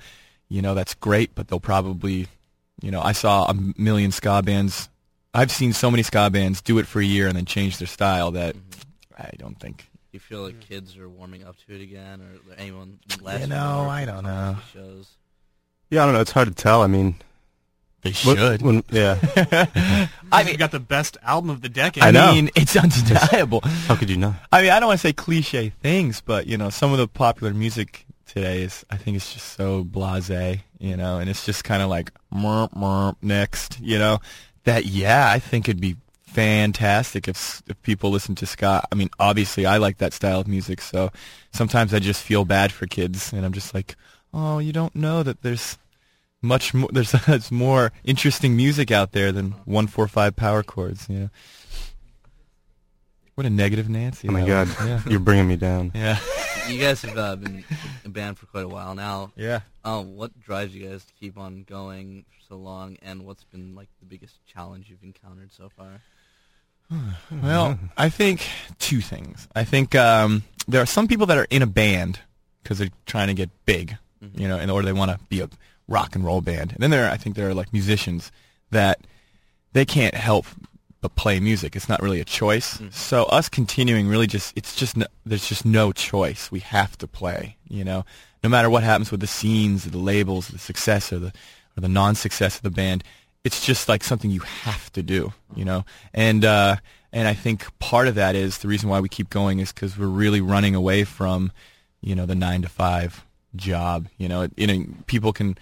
you 0.48 0.62
know 0.62 0.74
that's 0.74 0.94
great 0.94 1.36
but 1.36 1.50
they'll 1.50 1.60
probably 1.60 2.28
you 2.82 2.92
know 2.92 3.02
i 3.02 3.12
saw 3.12 3.46
a 3.46 3.54
million 3.78 4.12
ska 4.12 4.42
bands 4.42 4.90
i've 5.34 5.52
seen 5.52 5.74
so 5.74 5.90
many 5.92 6.04
ska 6.04 6.30
bands 6.30 6.62
do 6.62 6.78
it 6.78 6.88
for 6.88 7.00
a 7.02 7.06
year 7.06 7.28
and 7.28 7.36
then 7.36 7.46
change 7.46 7.78
their 7.78 7.88
style 7.88 8.32
that 8.32 8.56
Mhm. 8.56 8.84
i 9.18 9.30
don't 9.38 9.60
think 9.60 9.88
you 10.12 10.20
feel 10.20 10.42
like 10.44 10.60
kids 10.60 10.98
are 10.98 11.08
warming 11.08 11.46
up 11.46 11.56
to 11.66 11.74
it 11.74 11.82
again, 11.82 12.20
or 12.22 12.54
anyone 12.58 13.00
less? 13.22 13.40
You 13.40 13.48
know, 13.48 13.88
I 13.90 14.04
don't 14.04 14.26
know. 14.26 14.58
Shows. 14.74 15.08
yeah, 15.90 16.04
I 16.04 16.06
don't 16.06 16.14
know. 16.14 16.20
It's 16.20 16.32
hard 16.32 16.50
to 16.50 16.54
tell. 16.54 16.82
I 16.82 16.88
mean, 16.88 17.16
they 18.02 18.12
should 18.12 18.62
when- 18.62 18.84
yeah, 18.92 19.18
i 20.34 20.42
You 20.42 20.46
mean 20.48 20.58
got 20.58 20.72
the 20.72 20.82
best 20.82 21.16
album 21.24 21.50
of 21.50 21.62
the 21.62 21.70
decade. 21.70 22.04
I, 22.04 22.10
I 22.10 22.12
know. 22.12 22.34
mean, 22.34 22.50
it's 22.56 22.76
undeniable. 22.76 23.62
how 23.88 23.96
could 23.96 24.10
you 24.10 24.18
not? 24.18 24.34
I 24.52 24.62
mean, 24.64 24.72
I 24.72 24.82
don't 24.82 24.88
want 24.88 25.00
to 25.00 25.08
say 25.08 25.14
cliche 25.14 25.70
things, 25.82 26.20
but 26.20 26.46
you 26.46 26.58
know, 26.58 26.70
some 26.70 26.92
of 26.92 26.98
the 26.98 27.08
popular 27.08 27.54
music 27.54 28.06
today 28.34 28.62
is, 28.62 28.86
I 28.90 28.96
think, 28.96 29.18
it's 29.18 29.34
just 29.34 29.54
so 29.54 29.84
blasé, 29.84 30.62
you 30.80 30.96
know, 30.96 31.20
and 31.20 31.30
it's 31.30 31.46
just 31.46 31.64
kind 31.64 31.82
of 31.82 31.90
like 31.90 32.12
"Merp, 32.34 32.74
merp, 32.74 33.18
next, 33.22 33.80
you 33.82 34.00
know. 34.00 34.20
That 34.64 34.86
yeah, 34.86 35.30
I 35.30 35.40
think 35.40 35.68
it'd 35.68 35.82
be 35.82 35.98
fantastic 36.24 37.28
if 37.28 37.62
if 37.68 37.82
people 37.82 38.10
listen 38.10 38.36
to 38.36 38.46
ska. 38.46 38.84
I 38.92 38.96
mean, 38.96 39.10
obviously, 39.20 39.66
I 39.66 39.78
like 39.78 39.98
that 39.98 40.14
style 40.14 40.40
of 40.40 40.48
music, 40.48 40.82
so 40.82 41.12
sometimes 41.52 41.94
I 41.94 42.00
just 42.00 42.24
feel 42.24 42.46
bad 42.46 42.72
for 42.72 42.88
kids, 42.88 43.34
and 43.34 43.46
I'm 43.46 43.54
just 43.54 43.74
like, 43.74 43.96
oh, 44.34 44.60
you 44.60 44.72
don't 44.72 44.96
know 44.96 45.24
that 45.24 45.42
there's 45.42 45.78
much 46.42 46.74
more. 46.74 46.90
There's, 46.94 47.12
there's 47.12 47.52
more 47.52 47.92
interesting 48.04 48.56
music 48.56 48.92
out 48.92 49.12
there 49.12 49.32
than 49.32 49.52
one 49.66 49.88
four 49.88 50.08
five 50.08 50.36
power 50.36 50.64
chords, 50.64 51.08
you 51.10 51.20
know. 51.20 51.30
What 53.36 53.46
a 53.48 53.50
negative 53.50 53.90
Nancy. 53.90 54.30
Oh 54.30 54.32
my 54.32 54.46
god. 54.46 54.68
Yeah. 54.86 55.02
you're 55.08 55.20
bringing 55.20 55.48
me 55.48 55.56
down. 55.56 55.92
Yeah. 55.96 56.20
You 56.72 56.80
guys 56.80 57.02
have 57.02 57.18
uh, 57.18 57.36
been 57.36 57.64
a 58.06 58.10
band 58.10 58.38
for 58.38 58.46
quite 58.48 58.64
a 58.64 58.68
while 58.68 58.96
now. 58.96 59.32
Yeah. 59.36 59.60
Um, 59.84 60.16
what 60.16 60.40
drives 60.40 60.74
you 60.76 60.88
guys 60.88 61.04
to 61.06 61.14
keep 61.20 61.38
on 61.38 61.64
going 61.64 62.26
for 62.30 62.46
so 62.54 62.56
long, 62.58 62.98
and 63.02 63.26
what's 63.26 63.44
been 63.44 63.76
like 63.76 63.90
the 64.00 64.06
biggest 64.06 64.36
challenge 64.46 64.90
you've 64.90 65.04
encountered 65.04 65.52
so 65.52 65.70
far? 65.70 66.02
Well, 67.32 67.80
I 67.98 68.10
think 68.10 68.46
two 68.80 69.02
things. 69.02 69.48
I 69.56 69.64
think 69.64 69.96
um, 69.96 70.44
there 70.68 70.82
are 70.82 70.86
some 70.86 71.08
people 71.08 71.26
that 71.28 71.38
are 71.38 71.48
in 71.50 71.62
a 71.62 71.68
band 71.68 72.20
because 72.64 72.78
they're 72.80 72.90
trying 73.06 73.28
to 73.28 73.34
get 73.34 73.50
big, 73.66 73.98
Mhm. 74.24 74.40
you 74.40 74.48
know, 74.48 74.60
in 74.60 74.70
order 74.70 74.86
they 74.86 74.94
want 74.94 75.12
to 75.12 75.20
be 75.30 75.40
a 75.42 75.50
rock 75.88 76.16
and 76.16 76.24
roll 76.26 76.42
band. 76.42 76.72
And 76.74 76.80
then 76.80 76.92
there, 76.92 77.08
are, 77.08 77.12
I 77.12 77.18
think 77.18 77.36
there 77.36 77.50
are 77.50 77.54
like 77.54 77.72
musicians 77.74 78.32
that 78.72 79.00
they 79.74 79.86
can't 79.86 80.14
help 80.16 80.46
but 81.02 81.16
play 81.16 81.40
music. 81.40 81.76
It's 81.76 81.90
not 81.90 82.02
really 82.02 82.20
a 82.20 82.26
choice. 82.26 82.78
Mhm. 82.78 82.94
So 82.94 83.24
us 83.26 83.50
continuing 83.50 84.08
really 84.08 84.28
just 84.28 84.54
it's 84.56 84.76
just 84.76 84.96
no, 84.96 85.08
there's 85.26 85.48
just 85.48 85.66
no 85.66 85.92
choice. 85.92 86.52
We 86.52 86.60
have 86.62 86.98
to 87.00 87.08
play. 87.08 87.58
You 87.68 87.84
know, 87.84 88.06
no 88.44 88.50
matter 88.50 88.70
what 88.70 88.84
happens 88.84 89.12
with 89.12 89.20
the 89.20 89.28
scenes, 89.28 89.84
the 89.86 89.98
labels, 89.98 90.48
the 90.50 90.60
success 90.60 91.12
or 91.12 91.20
the 91.20 91.34
or 91.78 91.82
the 91.82 91.90
non-success 91.90 92.58
of 92.58 92.62
the 92.64 92.70
band, 92.70 93.04
it's 93.44 93.66
just 93.66 93.90
like 93.90 94.04
something 94.04 94.30
you 94.30 94.42
have 94.42 94.92
to 94.94 95.02
do. 95.02 95.34
You 95.56 95.66
know, 95.66 95.86
and 96.14 96.46
uh, 96.46 96.76
and 97.12 97.28
I 97.28 97.34
think 97.34 97.68
part 97.80 98.08
of 98.08 98.16
that 98.16 98.36
is 98.36 98.60
the 98.60 98.68
reason 98.68 98.88
why 98.90 99.00
we 99.00 99.10
keep 99.10 99.30
going 99.30 99.60
is 99.60 99.72
because 99.72 99.98
we're 99.98 100.08
really 100.08 100.42
running 100.42 100.76
away 100.76 101.04
from 101.04 101.52
you 102.02 102.16
know 102.16 102.26
the 102.26 102.36
nine 102.36 102.62
to 102.62 102.70
five 102.70 103.26
job. 103.56 104.08
You 104.18 104.28
know, 104.30 104.44
it, 104.44 104.54
you 104.56 104.68
know, 104.68 104.86
people 105.08 105.34
can 105.34 105.58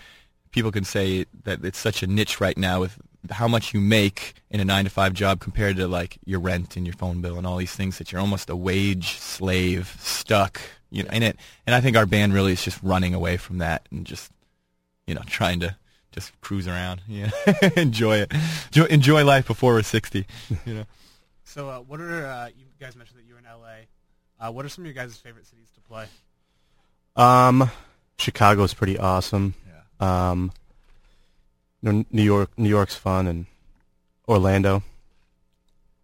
people 0.51 0.72
can 0.72 0.84
say 0.84 1.25
that 1.43 1.63
it's 1.63 1.79
such 1.79 2.03
a 2.03 2.08
niche 2.08 2.41
right 2.41 2.58
now 2.58 2.81
with 2.81 2.98
how 3.31 3.47
much 3.47 3.73
you 3.73 3.79
make 3.81 4.33
in 4.49 4.59
a 4.59 4.65
nine 4.65 4.85
to 4.85 4.89
five 4.89 5.13
job 5.13 5.39
compared 5.39 5.75
to 5.77 5.88
like 5.88 6.17
your 6.25 6.39
rent 6.39 6.77
and 6.77 6.85
your 6.85 6.95
phone 6.95 7.21
bill 7.21 7.38
and 7.38 7.45
all 7.45 7.57
these 7.57 7.73
things 7.75 7.97
that 7.97 8.11
you're 8.11 8.21
almost 8.21 8.49
a 8.49 8.55
wage 8.55 9.17
slave 9.17 9.95
stuck 9.99 10.61
you 10.89 11.03
know 11.03 11.09
in 11.11 11.21
it 11.23 11.38
and 11.67 11.75
i 11.75 11.81
think 11.81 11.97
our 11.97 12.05
band 12.05 12.33
really 12.33 12.53
is 12.53 12.63
just 12.63 12.81
running 12.81 13.13
away 13.13 13.38
from 13.38 13.57
that 13.57 13.88
and 13.91 14.05
just 14.05 14.31
you 15.05 15.13
know 15.13 15.21
trying 15.25 15.59
to 15.59 15.75
just 16.11 16.39
cruise 16.41 16.67
around 16.67 17.01
yeah 17.07 17.29
enjoy 17.75 18.17
it 18.17 18.33
enjoy, 18.67 18.85
enjoy 18.85 19.23
life 19.25 19.45
before 19.47 19.73
we're 19.73 19.83
60 19.83 20.25
you 20.65 20.73
know 20.73 20.85
So, 21.49 21.67
uh, 21.67 21.79
what 21.79 21.99
are 21.99 22.27
uh, 22.27 22.49
you 22.55 22.65
guys 22.79 22.95
mentioned 22.95 23.17
that 23.19 23.25
you're 23.25 23.39
in 23.39 23.43
LA? 23.45 23.88
Uh, 24.39 24.51
what 24.51 24.65
are 24.65 24.69
some 24.69 24.83
of 24.83 24.85
your 24.85 24.93
guys' 24.93 25.17
favorite 25.17 25.47
cities 25.47 25.71
to 25.73 25.81
play? 25.81 26.05
Um, 27.15 27.71
Chicago's 28.19 28.75
pretty 28.75 28.99
awesome. 28.99 29.55
yeah 29.99 30.29
Um, 30.29 30.51
you 31.81 31.91
know, 31.91 32.05
New 32.12 32.24
York, 32.24 32.51
New 32.57 32.69
York's 32.69 32.95
fun, 32.95 33.27
and 33.27 33.45
Orlando, 34.27 34.83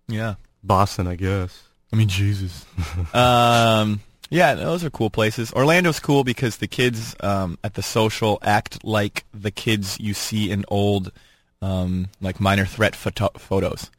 yeah 0.07 0.35
Boston, 0.65 1.07
I 1.07 1.15
guess. 1.15 1.63
I 1.93 1.95
mean, 1.95 2.07
Jesus. 2.07 2.65
um, 3.13 4.01
yeah, 4.29 4.55
those 4.55 4.83
are 4.83 4.89
cool 4.89 5.09
places. 5.09 5.53
Orlando's 5.53 5.99
cool 5.99 6.23
because 6.23 6.57
the 6.57 6.67
kids 6.67 7.15
um, 7.19 7.57
at 7.63 7.75
the 7.75 7.83
social 7.83 8.39
act 8.41 8.83
like 8.83 9.23
the 9.33 9.51
kids 9.51 9.99
you 9.99 10.13
see 10.13 10.51
in 10.51 10.65
old, 10.67 11.11
um, 11.61 12.07
like 12.21 12.39
minor 12.39 12.65
threat 12.65 12.95
photo- 12.95 13.37
photos. 13.37 13.91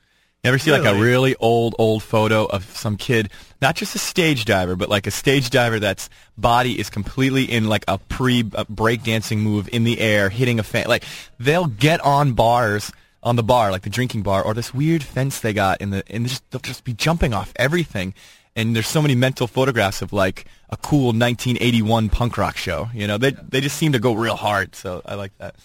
You 0.46 0.50
ever 0.50 0.58
see 0.60 0.70
like 0.70 0.82
a 0.82 0.92
Really? 0.94 1.00
really 1.00 1.36
old, 1.40 1.74
old 1.76 2.04
photo 2.04 2.44
of 2.44 2.64
some 2.76 2.96
kid, 2.96 3.30
not 3.60 3.74
just 3.74 3.96
a 3.96 3.98
stage 3.98 4.44
diver, 4.44 4.76
but 4.76 4.88
like 4.88 5.08
a 5.08 5.10
stage 5.10 5.50
diver 5.50 5.80
that's 5.80 6.08
body 6.38 6.78
is 6.78 6.88
completely 6.88 7.42
in 7.42 7.64
like 7.68 7.84
a 7.88 7.98
pre 7.98 8.44
breakdancing 8.44 9.38
move 9.38 9.68
in 9.72 9.82
the 9.82 9.98
air, 9.98 10.28
hitting 10.28 10.60
a 10.60 10.62
fan. 10.62 10.84
Like 10.86 11.02
they'll 11.40 11.66
get 11.66 12.00
on 12.00 12.34
bars 12.34 12.92
on 13.24 13.34
the 13.34 13.42
bar, 13.42 13.72
like 13.72 13.82
the 13.82 13.90
drinking 13.90 14.22
bar, 14.22 14.40
or 14.44 14.54
this 14.54 14.72
weird 14.72 15.02
fence 15.02 15.40
they 15.40 15.52
got 15.52 15.80
in 15.80 15.90
the, 15.90 16.04
and 16.08 16.28
just, 16.28 16.48
they'll 16.52 16.60
just 16.60 16.84
be 16.84 16.94
jumping 16.94 17.34
off 17.34 17.52
everything. 17.56 18.14
And 18.54 18.76
there's 18.76 18.86
so 18.86 19.02
many 19.02 19.16
mental 19.16 19.48
photographs 19.48 20.00
of 20.00 20.12
like 20.12 20.44
a 20.70 20.76
cool 20.76 21.06
1981 21.06 22.08
punk 22.08 22.38
rock 22.38 22.56
show. 22.56 22.88
You 22.94 23.08
know, 23.08 23.18
they 23.18 23.32
they 23.32 23.60
just 23.60 23.76
seem 23.76 23.90
to 23.94 23.98
go 23.98 24.14
real 24.14 24.36
hard. 24.36 24.76
So 24.76 25.02
I 25.04 25.16
like 25.16 25.36
that. 25.38 25.56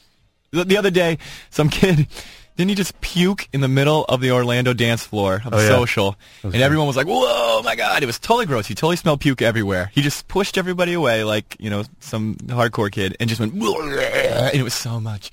The 0.52 0.76
other 0.78 0.90
day, 0.90 1.20
some 1.52 1.70
kid 1.80 2.08
didn't 2.62 2.70
he 2.70 2.76
just 2.76 3.00
puke 3.02 3.48
in 3.52 3.62
the 3.62 3.68
middle 3.68 4.06
of 4.06 4.22
the 4.22 4.32
Orlando 4.32 4.74
dance 4.74 5.04
floor 5.04 5.42
of 5.44 5.52
the 5.52 5.58
Oh, 5.58 5.60
yeah. 5.62 5.68
social, 5.70 6.16
and 6.44 6.52
funny. 6.54 6.64
everyone 6.64 6.86
was 6.88 6.96
like, 6.96 7.08
"Whoa, 7.08 7.62
my 7.64 7.76
god!" 7.76 8.04
It 8.04 8.06
was 8.06 8.20
totally 8.20 8.46
gross. 8.46 8.68
He 8.68 8.76
totally 8.76 8.96
smelled 8.98 9.20
puke 9.22 9.42
everywhere. 9.42 9.90
He 9.94 10.02
just 10.02 10.28
pushed 10.28 10.58
everybody 10.58 10.94
away 10.94 11.24
like 11.24 11.56
you 11.60 11.70
know 11.70 11.84
some 12.00 12.36
hardcore 12.46 12.92
kid, 12.92 13.18
and 13.20 13.28
just 13.30 13.40
went, 13.42 13.54
and 13.54 14.56
it 14.56 14.64
was 14.64 14.74
so 14.74 15.00
much. 15.00 15.32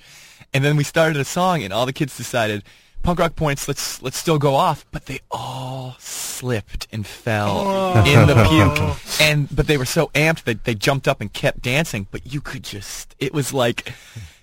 And 0.53 0.65
then 0.65 0.75
we 0.77 0.83
started 0.83 1.17
a 1.17 1.25
song, 1.25 1.63
and 1.63 1.71
all 1.71 1.85
the 1.85 1.93
kids 1.93 2.17
decided. 2.17 2.63
Punk 3.01 3.17
rock 3.19 3.37
points. 3.37 3.65
Let's 3.69 4.01
let's 4.01 4.17
still 4.17 4.37
go 4.37 4.55
off, 4.55 4.85
but 4.91 5.05
they 5.05 5.21
all 5.31 5.95
slipped 5.99 6.89
and 6.91 7.07
fell 7.07 8.03
in 8.05 8.27
the 8.27 8.35
puke. 8.49 9.21
And 9.21 9.47
but 9.55 9.67
they 9.67 9.77
were 9.77 9.85
so 9.85 10.07
amped 10.07 10.43
that 10.43 10.65
they 10.65 10.75
jumped 10.75 11.07
up 11.07 11.21
and 11.21 11.31
kept 11.31 11.61
dancing. 11.61 12.07
But 12.11 12.33
you 12.33 12.41
could 12.41 12.61
just 12.65 13.15
it 13.17 13.33
was 13.33 13.53
like, 13.53 13.93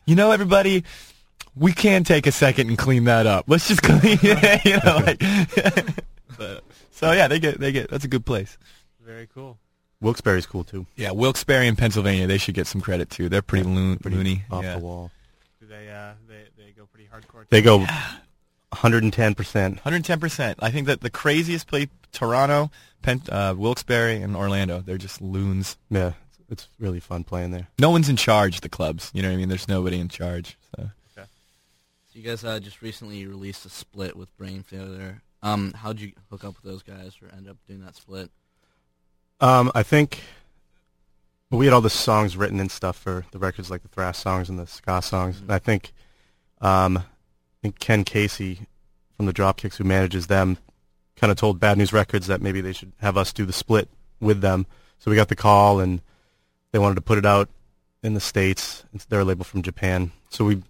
you 0.07 0.15
know, 0.15 0.31
everybody, 0.31 0.85
we 1.57 1.73
can 1.73 2.05
take 2.05 2.27
a 2.27 2.33
second 2.33 2.69
and 2.69 2.79
clean 2.79 3.05
that 3.05 3.27
up. 3.27 3.47
Let's 3.49 3.69
just 3.69 3.83
clean, 3.85 4.19
you 4.23 4.77
know, 4.85 5.01
like. 5.05 5.23
so, 6.37 6.61
so 6.93 7.13
yeah, 7.13 7.29
they 7.29 7.39
get 7.39 7.59
they 7.59 7.73
get 7.73 7.91
that's 7.91 8.05
a 8.05 8.09
good 8.09 8.27
place. 8.27 8.59
Very 9.05 9.27
cool. 9.33 9.59
Wilkes-Barre's 10.01 10.47
cool 10.47 10.63
too. 10.65 10.87
Yeah, 10.97 11.13
Wilkes-Barre 11.13 11.67
in 11.67 11.75
Pennsylvania, 11.75 12.27
they 12.27 12.39
should 12.39 12.55
get 12.55 12.67
some 12.67 12.81
credit 12.83 13.09
too. 13.09 13.31
They're 13.31 13.41
pretty, 13.41 13.65
loon, 13.67 13.97
Pretty 13.97 14.17
loony. 14.17 14.45
off 14.51 14.63
yeah. 14.63 14.75
the 14.75 14.81
wall. 14.81 15.11
Do 15.59 15.67
they 15.67 15.91
uh, 15.91 16.13
they 16.29 16.45
they 16.59 16.73
go 16.73 16.87
pretty 16.87 17.09
hardcore? 17.09 17.49
They 17.49 17.63
go 17.63 17.79
110 17.79 19.35
percent. 19.35 19.83
110%. 19.83 20.57
I 20.59 20.71
think 20.71 20.87
that 20.87 21.01
the 21.01 21.11
craziest 21.11 21.67
place, 21.67 21.89
Toronto, 22.13 22.71
Pen, 23.01 23.23
uh, 23.31 23.55
Wilkes-Barre, 23.57 24.21
and 24.21 24.37
Orlando, 24.37 24.81
they're 24.81 24.99
just 24.99 25.23
loons. 25.23 25.79
Yeah, 25.91 26.13
it's, 26.29 26.39
it's 26.51 26.69
really 26.79 27.01
fun 27.01 27.25
playing 27.25 27.53
there. 27.53 27.69
No 27.79 27.91
one's 27.91 28.11
in 28.11 28.17
charge, 28.17 28.61
the 28.61 28.69
clubs. 28.69 29.11
You 29.15 29.23
know 29.23 29.29
what 29.29 29.35
I 29.35 29.39
mean? 29.39 29.49
There's 29.49 29.69
nobody 29.69 29.99
in 29.99 30.09
charge. 30.09 30.59
So. 30.77 30.91
So 32.17 32.21
you 32.23 32.29
guys 32.31 32.45
uh, 32.45 32.59
just 32.61 32.81
recently 32.81 33.27
released 33.27 33.67
a 33.67 33.69
split 33.69 34.17
with 34.17 34.35
Brain 34.39 34.63
Failure. 34.63 35.21
Um, 35.43 35.75
how'd 35.75 36.01
you 36.01 36.13
hook 36.31 36.45
up 36.45 36.55
with 36.55 36.63
those 36.65 36.83
guys 36.83 37.15
or 37.21 37.29
end 37.37 37.47
up 37.47 37.59
doing 37.69 37.85
that 37.85 37.95
split? 37.95 38.31
Um, 39.39 39.71
I 39.75 39.83
think 39.83 40.23
we 41.51 41.67
had 41.67 41.75
all 41.75 41.83
the 41.83 41.91
songs 41.91 42.35
written 42.35 42.59
and 42.59 42.71
stuff 42.71 42.97
for 42.97 43.27
the 43.33 43.39
records, 43.39 43.71
like 43.71 43.83
the 43.83 43.89
thrash 43.89 44.17
songs 44.17 44.49
and 44.49 44.59
the 44.59 44.67
ska 44.67 45.03
songs. 45.03 45.43
And 45.43 45.53
I 45.53 45.59
think, 45.59 45.93
um, 46.63 46.97
I 46.97 47.03
think 47.61 47.81
Ken 47.81 48.03
Casey 48.03 48.61
from 49.19 49.27
the 49.27 49.35
Dropkicks, 49.35 49.77
who 49.77 49.85
manages 49.85 50.27
them, 50.27 50.57
kind 51.17 51.31
of 51.31 51.37
told 51.37 51.61
Bad 51.61 51.77
News 51.77 51.93
Records 51.93 52.29
that 52.29 52.41
maybe 52.41 52.63
they 52.63 52.73
should 52.73 52.93
have 53.01 53.19
us 53.19 53.31
do 53.31 53.45
the 53.45 53.53
split 53.53 53.91
with 54.21 54.41
them. 54.41 54.65
So 55.01 55.11
we 55.11 55.19
got 55.19 55.29
the 55.29 55.37
call, 55.37 55.81
and 55.81 56.01
they 56.73 56.79
wanted 56.79 56.95
to 56.95 57.03
put 57.03 57.19
it 57.19 57.27
out 57.27 57.51
in 58.03 58.15
the 58.15 58.21
states. 58.21 58.85
It's 58.95 59.05
their 59.05 59.23
label 59.23 59.45
from 59.45 59.61
Japan. 59.61 60.13
So 60.31 60.47
we 60.47 60.63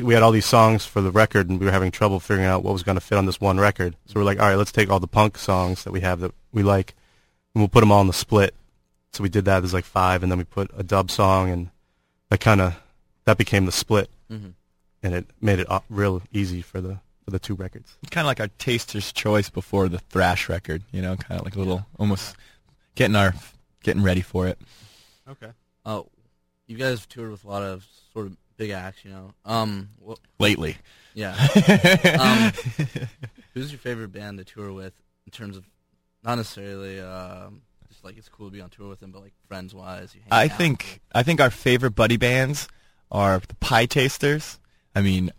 we 0.00 0.14
had 0.14 0.22
all 0.22 0.30
these 0.30 0.46
songs 0.46 0.86
for 0.86 1.00
the 1.00 1.10
record, 1.10 1.48
and 1.48 1.58
we 1.58 1.66
were 1.66 1.72
having 1.72 1.90
trouble 1.90 2.20
figuring 2.20 2.46
out 2.48 2.62
what 2.62 2.72
was 2.72 2.84
going 2.84 2.94
to 2.96 3.00
fit 3.00 3.18
on 3.18 3.26
this 3.26 3.40
one 3.40 3.58
record. 3.58 3.96
So 4.06 4.14
we're 4.16 4.24
like, 4.24 4.38
all 4.38 4.48
right, 4.48 4.54
let's 4.54 4.70
take 4.72 4.88
all 4.90 5.00
the 5.00 5.08
punk 5.08 5.36
songs 5.36 5.82
that 5.84 5.92
we 5.92 6.00
have 6.00 6.20
that 6.20 6.32
we 6.52 6.62
like, 6.62 6.94
and 7.54 7.60
we'll 7.62 7.68
put 7.68 7.80
them 7.80 7.90
all 7.90 8.00
in 8.00 8.06
the 8.06 8.12
split. 8.12 8.54
So 9.12 9.22
we 9.24 9.28
did 9.28 9.46
that. 9.46 9.60
There's 9.60 9.74
like 9.74 9.84
five, 9.84 10.22
and 10.22 10.30
then 10.30 10.38
we 10.38 10.44
put 10.44 10.70
a 10.76 10.84
dub 10.84 11.10
song, 11.10 11.50
and 11.50 11.70
that 12.28 12.38
kind 12.38 12.60
of 12.60 12.74
that 13.24 13.36
became 13.38 13.66
the 13.66 13.72
split, 13.72 14.08
Mm-hmm. 14.30 14.50
and 15.02 15.14
it 15.14 15.26
made 15.40 15.58
it 15.58 15.68
uh, 15.68 15.80
real 15.90 16.22
easy 16.32 16.62
for 16.62 16.80
the 16.80 16.98
for 17.24 17.32
the 17.32 17.40
two 17.40 17.54
records. 17.54 17.96
Kind 18.12 18.24
of 18.24 18.28
like 18.28 18.38
our 18.38 18.46
taster's 18.58 19.12
choice 19.12 19.50
before 19.50 19.88
the 19.88 19.98
thrash 19.98 20.48
record, 20.48 20.84
you 20.92 21.02
know, 21.02 21.16
kind 21.16 21.40
of 21.40 21.44
like 21.44 21.56
a 21.56 21.58
little, 21.58 21.84
almost 21.98 22.36
getting 22.94 23.16
our, 23.16 23.34
getting 23.82 24.02
ready 24.04 24.20
for 24.20 24.46
it. 24.46 24.58
Okay. 25.28 25.50
Oh, 25.84 26.06
you 26.70 26.76
guys 26.78 27.00
have 27.00 27.08
toured 27.08 27.30
with 27.32 27.44
a 27.44 27.48
lot 27.48 27.62
of 27.62 27.86
sort 28.12 28.26
of 28.26 28.36
big 28.56 28.70
acts, 28.70 29.04
you 29.04 29.10
know. 29.10 29.32
Um, 29.44 29.88
wha- 30.00 30.16
Lately. 30.38 30.76
yeah. 31.14 31.32
um, 32.20 32.52
who's 33.54 33.72
your 33.72 33.78
favorite 33.78 34.12
band 34.12 34.38
to 34.38 34.44
tour 34.44 34.72
with 34.72 34.94
in 35.26 35.32
terms 35.32 35.56
of 35.56 35.64
not 36.22 36.36
necessarily 36.36 37.00
um, 37.00 37.62
just 37.88 38.04
like 38.04 38.16
it's 38.16 38.28
cool 38.28 38.46
to 38.48 38.52
be 38.52 38.60
on 38.60 38.70
tour 38.70 38.88
with 38.88 39.00
them, 39.00 39.10
but 39.10 39.22
like 39.22 39.32
friends 39.48 39.74
wise? 39.74 40.14
You 40.14 40.20
I 40.30 40.44
out 40.44 40.52
think 40.58 41.00
I 41.12 41.22
think 41.22 41.40
our 41.40 41.50
favorite 41.50 41.94
buddy 41.96 42.16
bands 42.16 42.68
are 43.10 43.40
the 43.40 43.54
Pietasters. 43.56 44.58
I 44.94 45.02
mean, 45.02 45.32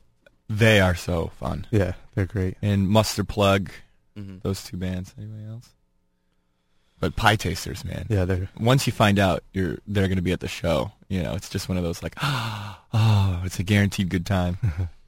they 0.49 0.79
are 0.81 0.95
so 0.95 1.31
fun. 1.39 1.65
Yeah, 1.71 1.93
they're 2.15 2.25
great. 2.25 2.57
And 2.61 2.89
Mustard 2.89 3.27
Plug, 3.29 3.69
with- 4.15 4.25
Mhm. 4.27 4.41
those 4.41 4.63
two 4.65 4.75
bands. 4.77 5.13
Anybody 5.17 5.45
else? 5.45 5.69
But 7.01 7.15
Pietasters, 7.17 7.83
man. 7.83 8.05
Yeah, 8.09 8.23
they're 8.25 8.47
Once 8.59 8.85
you 8.87 8.93
find 8.93 9.17
out 9.19 9.43
you're 9.53 9.79
they're 9.87 10.07
going 10.07 10.15
to 10.17 10.21
be 10.21 10.31
at 10.31 10.39
the 10.39 10.47
show, 10.47 10.91
you 11.09 11.21
know, 11.23 11.33
it's 11.33 11.49
just 11.49 11.67
one 11.67 11.77
of 11.77 11.83
those 11.83 12.01
like, 12.03 12.13
oh, 12.23 13.41
it's 13.43 13.59
a 13.59 13.63
guaranteed 13.63 14.07
good 14.07 14.25
time. 14.25 14.57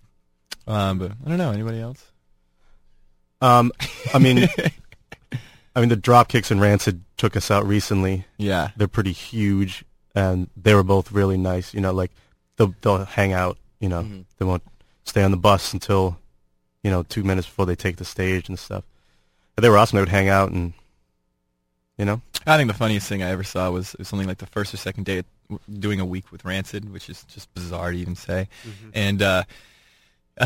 um, 0.67 0.97
but 0.99 1.11
I 1.25 1.29
don't 1.29 1.37
know. 1.37 1.51
Anybody 1.51 1.79
else? 1.79 2.03
Um, 3.41 3.71
I 4.13 4.19
mean, 4.19 4.49
I 5.75 5.79
mean 5.79 5.89
the 5.89 5.95
Dropkicks 5.97 6.49
and 6.51 6.59
Rancid 6.59 7.01
took 7.17 7.35
us 7.37 7.51
out 7.51 7.65
recently. 7.65 8.25
Yeah. 8.37 8.69
They're 8.75 8.87
pretty 8.87 9.11
huge, 9.11 9.85
and 10.15 10.49
they 10.57 10.73
were 10.73 10.83
both 10.83 11.11
really 11.11 11.37
nice. 11.37 11.73
You 11.73 11.81
know, 11.81 11.93
like 11.93 12.11
they'll 12.57 12.73
they'll 12.81 13.05
hang 13.05 13.33
out. 13.33 13.57
You 13.79 13.89
know, 13.89 14.01
Mhm. 14.03 14.25
they 14.39 14.45
won't 14.45 14.63
stay 15.03 15.21
on 15.23 15.31
the 15.31 15.37
bus 15.37 15.73
until 15.73 16.17
you 16.83 16.89
know 16.89 17.03
two 17.03 17.23
minutes 17.23 17.47
before 17.47 17.65
they 17.67 17.75
take 17.75 17.97
the 17.97 18.05
stage 18.05 18.49
and 18.49 18.57
stuff. 18.57 18.83
But 19.55 19.61
they 19.61 19.69
were 19.69 19.77
awesome. 19.77 19.97
They 19.97 20.01
would 20.01 20.09
hang 20.09 20.29
out 20.29 20.51
and 20.51 20.73
you 21.97 22.05
know. 22.05 22.21
I 22.45 22.57
think 22.57 22.67
the 22.69 22.77
funniest 22.77 23.07
thing 23.07 23.23
I 23.23 23.29
ever 23.29 23.43
saw 23.43 23.71
was, 23.71 23.95
was 23.97 24.07
something 24.07 24.27
like 24.27 24.39
the 24.39 24.45
first 24.47 24.73
or 24.73 24.77
second 24.77 25.05
day 25.05 25.23
doing 25.79 25.99
a 25.99 26.05
week 26.05 26.31
with 26.31 26.43
Rancid, 26.43 26.91
which 26.91 27.09
is 27.09 27.23
just 27.25 27.53
bizarre 27.53 27.91
to 27.91 27.97
even 27.97 28.15
say. 28.15 28.49
Mm-hmm. 28.67 28.89
And 28.93 29.21
uh, 29.21 29.43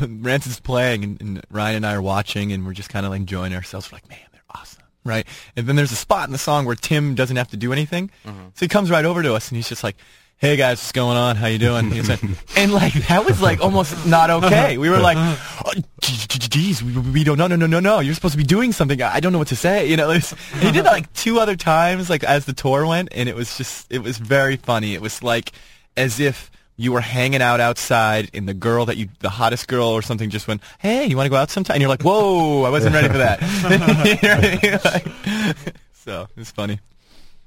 Rancid's 0.00 0.60
playing, 0.60 1.04
and, 1.04 1.20
and 1.20 1.46
Ryan 1.50 1.76
and 1.76 1.86
I 1.86 1.94
are 1.94 2.02
watching, 2.02 2.52
and 2.52 2.66
we're 2.66 2.72
just 2.74 2.88
kind 2.90 3.06
of 3.06 3.10
like 3.12 3.20
enjoying 3.20 3.54
ourselves. 3.54 3.90
We're 3.90 3.96
like, 3.96 4.08
man, 4.08 4.18
they're 4.32 4.42
awesome, 4.54 4.82
right? 5.04 5.26
And 5.56 5.66
then 5.66 5.76
there's 5.76 5.92
a 5.92 5.96
spot 5.96 6.28
in 6.28 6.32
the 6.32 6.38
song 6.38 6.64
where 6.64 6.76
Tim 6.76 7.14
doesn't 7.14 7.36
have 7.36 7.48
to 7.48 7.56
do 7.56 7.72
anything, 7.72 8.10
Uh-huh. 8.24 8.34
so 8.54 8.60
he 8.64 8.68
comes 8.68 8.90
right 8.90 9.04
over 9.04 9.22
to 9.22 9.34
us, 9.34 9.48
and 9.48 9.56
he's 9.56 9.68
just 9.68 9.84
like. 9.84 9.96
Hey 10.40 10.54
guys, 10.56 10.78
what's 10.78 10.92
going 10.92 11.16
on? 11.16 11.34
How 11.34 11.48
you 11.48 11.58
doing? 11.58 11.90
Like- 11.90 12.22
and 12.56 12.72
like 12.72 12.92
that 13.08 13.24
was 13.26 13.42
like 13.42 13.60
almost 13.60 14.06
not 14.06 14.30
okay. 14.30 14.78
We 14.78 14.88
were 14.88 15.00
like, 15.00 15.16
oh, 15.64 15.72
"Geez, 16.00 16.80
we, 16.80 17.24
don't. 17.24 17.38
No, 17.38 17.48
no, 17.48 17.56
no, 17.56 17.66
no, 17.66 17.80
no. 17.80 17.98
You're 17.98 18.14
supposed 18.14 18.34
to 18.34 18.38
be 18.38 18.44
doing 18.44 18.70
something. 18.70 19.02
I 19.02 19.18
don't 19.18 19.32
know 19.32 19.38
what 19.38 19.48
to 19.48 19.56
say." 19.56 19.88
You 19.88 19.96
know, 19.96 20.10
and 20.10 20.22
he 20.22 20.70
did 20.70 20.84
that 20.84 20.92
like 20.92 21.12
two 21.12 21.40
other 21.40 21.56
times, 21.56 22.08
like 22.08 22.22
as 22.22 22.44
the 22.44 22.52
tour 22.52 22.86
went, 22.86 23.08
and 23.12 23.28
it 23.28 23.34
was 23.34 23.56
just, 23.58 23.86
it 23.90 23.98
was 23.98 24.18
very 24.18 24.56
funny. 24.56 24.94
It 24.94 25.00
was 25.02 25.24
like 25.24 25.50
as 25.96 26.20
if 26.20 26.52
you 26.76 26.92
were 26.92 27.00
hanging 27.00 27.42
out 27.42 27.58
outside 27.58 28.30
and 28.32 28.48
the 28.48 28.54
girl 28.54 28.86
that 28.86 28.96
you, 28.96 29.08
the 29.18 29.30
hottest 29.30 29.66
girl 29.66 29.88
or 29.88 30.02
something 30.02 30.30
just 30.30 30.46
went, 30.46 30.62
hey, 30.78 31.04
you 31.06 31.16
want 31.16 31.26
to 31.26 31.30
go 31.30 31.36
out 31.36 31.50
sometime? 31.50 31.74
And 31.74 31.80
you're 31.82 31.88
like, 31.88 32.02
whoa, 32.02 32.62
I 32.62 32.70
wasn't 32.70 32.94
ready 32.94 33.08
for 33.08 33.18
that. 33.18 33.40
You 33.68 34.28
know 34.28 34.34
I 34.36 34.60
mean? 34.62 35.54
Like, 35.64 35.74
so 35.94 36.28
it's 36.36 36.52
funny. 36.52 36.78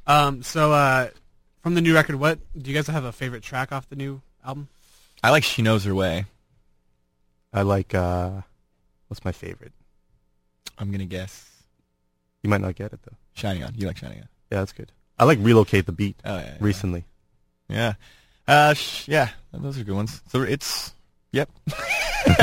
Um, 0.05 0.43
so 0.43 0.74
uh, 0.74 1.07
From 1.62 1.75
the 1.75 1.82
new 1.82 1.94
record, 1.94 2.15
what 2.15 2.39
do 2.60 2.70
you 2.72 2.75
guys 2.75 2.88
have 2.88 3.03
a 3.03 3.12
favorite 3.12 3.44
track 3.44 3.72
off 3.72 3.88
the 3.89 3.96
new 3.96 4.22
album? 4.46 4.68
I 5.24 5.30
like 5.30 5.44
She 5.44 5.62
Knows 5.62 5.86
Her 5.86 5.94
Way. 5.94 6.25
I 7.53 7.62
like 7.62 7.94
uh, 7.94 8.41
what's 9.08 9.24
my 9.24 9.32
favorite? 9.32 9.74
I'm 10.77 10.91
gonna 10.91 11.06
guess 11.06 11.48
You 12.44 12.50
might 12.50 12.62
not 12.62 12.75
get 12.75 12.94
it 12.94 13.00
though. 13.03 13.15
Shining 13.34 13.63
On. 13.63 13.74
You 13.75 13.86
like 13.88 13.98
Shining 13.98 14.20
On? 14.20 14.27
Yeah, 14.51 14.60
that's 14.60 14.72
good. 14.74 14.91
I 15.20 15.25
like 15.25 15.38
relocate 15.41 15.86
the 15.86 15.91
beat 15.91 16.15
Oh 16.25 16.36
yeah. 16.38 16.44
yeah. 16.46 16.58
recently. 16.60 17.03
Yeah. 17.70 17.94
Uh, 18.48 18.74
sh- 18.74 19.08
yeah, 19.08 19.30
those 19.53 19.77
are 19.80 19.84
good 19.84 19.96
ones. 19.96 20.22
So 20.30 20.41
it's, 20.41 20.91
yep. 21.32 21.50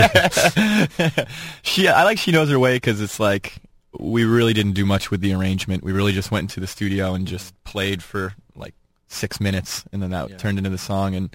she, 1.63 1.89
I 1.89 2.05
like 2.05 2.19
She 2.19 2.31
Knows 2.33 2.49
Her 2.51 2.59
Way 2.59 2.77
because 2.77 3.01
it's 3.01 3.19
like, 3.21 3.55
we 3.99 4.25
really 4.25 4.53
didn't 4.53 4.73
do 4.73 4.87
much 4.87 5.11
with 5.11 5.21
the 5.21 5.35
arrangement. 5.35 5.83
We 5.83 5.93
really 5.93 6.13
just 6.13 6.31
went 6.31 6.45
into 6.45 6.61
the 6.61 6.67
studio 6.67 7.15
and 7.15 7.27
just 7.27 7.53
played 7.65 8.03
for 8.03 8.35
like 8.55 8.75
six 9.09 9.41
minutes 9.41 9.85
and 9.93 10.03
then 10.03 10.11
that 10.11 10.31
Yeah. 10.31 10.37
turned 10.37 10.59
into 10.59 10.71
the 10.71 10.79
song 10.79 11.15
and 11.15 11.35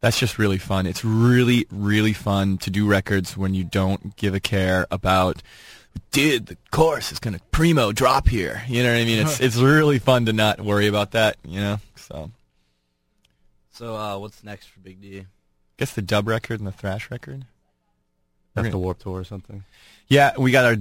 that's 0.00 0.18
just 0.18 0.38
really 0.38 0.58
fun. 0.58 0.86
It's 0.86 1.04
really, 1.04 1.66
really 1.70 2.12
fun 2.12 2.58
to 2.58 2.70
do 2.70 2.86
records 2.86 3.36
when 3.36 3.54
you 3.54 3.64
don't 3.64 4.14
give 4.16 4.34
a 4.34 4.40
care 4.40 4.86
about 4.90 5.42
did 6.10 6.46
the 6.46 6.56
chorus 6.70 7.10
is 7.10 7.18
gonna 7.18 7.40
primo 7.52 7.90
drop 7.92 8.28
here. 8.28 8.62
You 8.68 8.82
know 8.82 8.92
what 8.92 9.00
I 9.00 9.04
mean? 9.04 9.26
It's 9.26 9.40
it's 9.46 9.56
really 9.56 9.98
fun 9.98 10.26
to 10.26 10.32
not 10.32 10.60
worry 10.60 10.86
about 10.88 11.12
that, 11.12 11.36
you 11.44 11.58
know? 11.60 11.80
So 11.96 12.30
So 13.72 13.96
uh, 13.96 14.18
what's 14.18 14.44
next 14.44 14.66
for 14.66 14.80
Big 14.80 15.00
D? 15.00 15.24
guess 15.78 15.92
the 15.94 16.02
dub 16.02 16.26
record 16.28 16.58
and 16.60 16.66
the 16.66 16.72
thrash 16.72 17.10
record. 17.10 17.44
After 18.56 18.68
Okay. 18.70 18.76
Warp 18.78 18.98
Tour 18.98 19.20
or 19.20 19.24
something. 19.24 19.64
Yeah, 20.08 20.32
we 20.38 20.50
got 20.50 20.64
our 20.64 20.76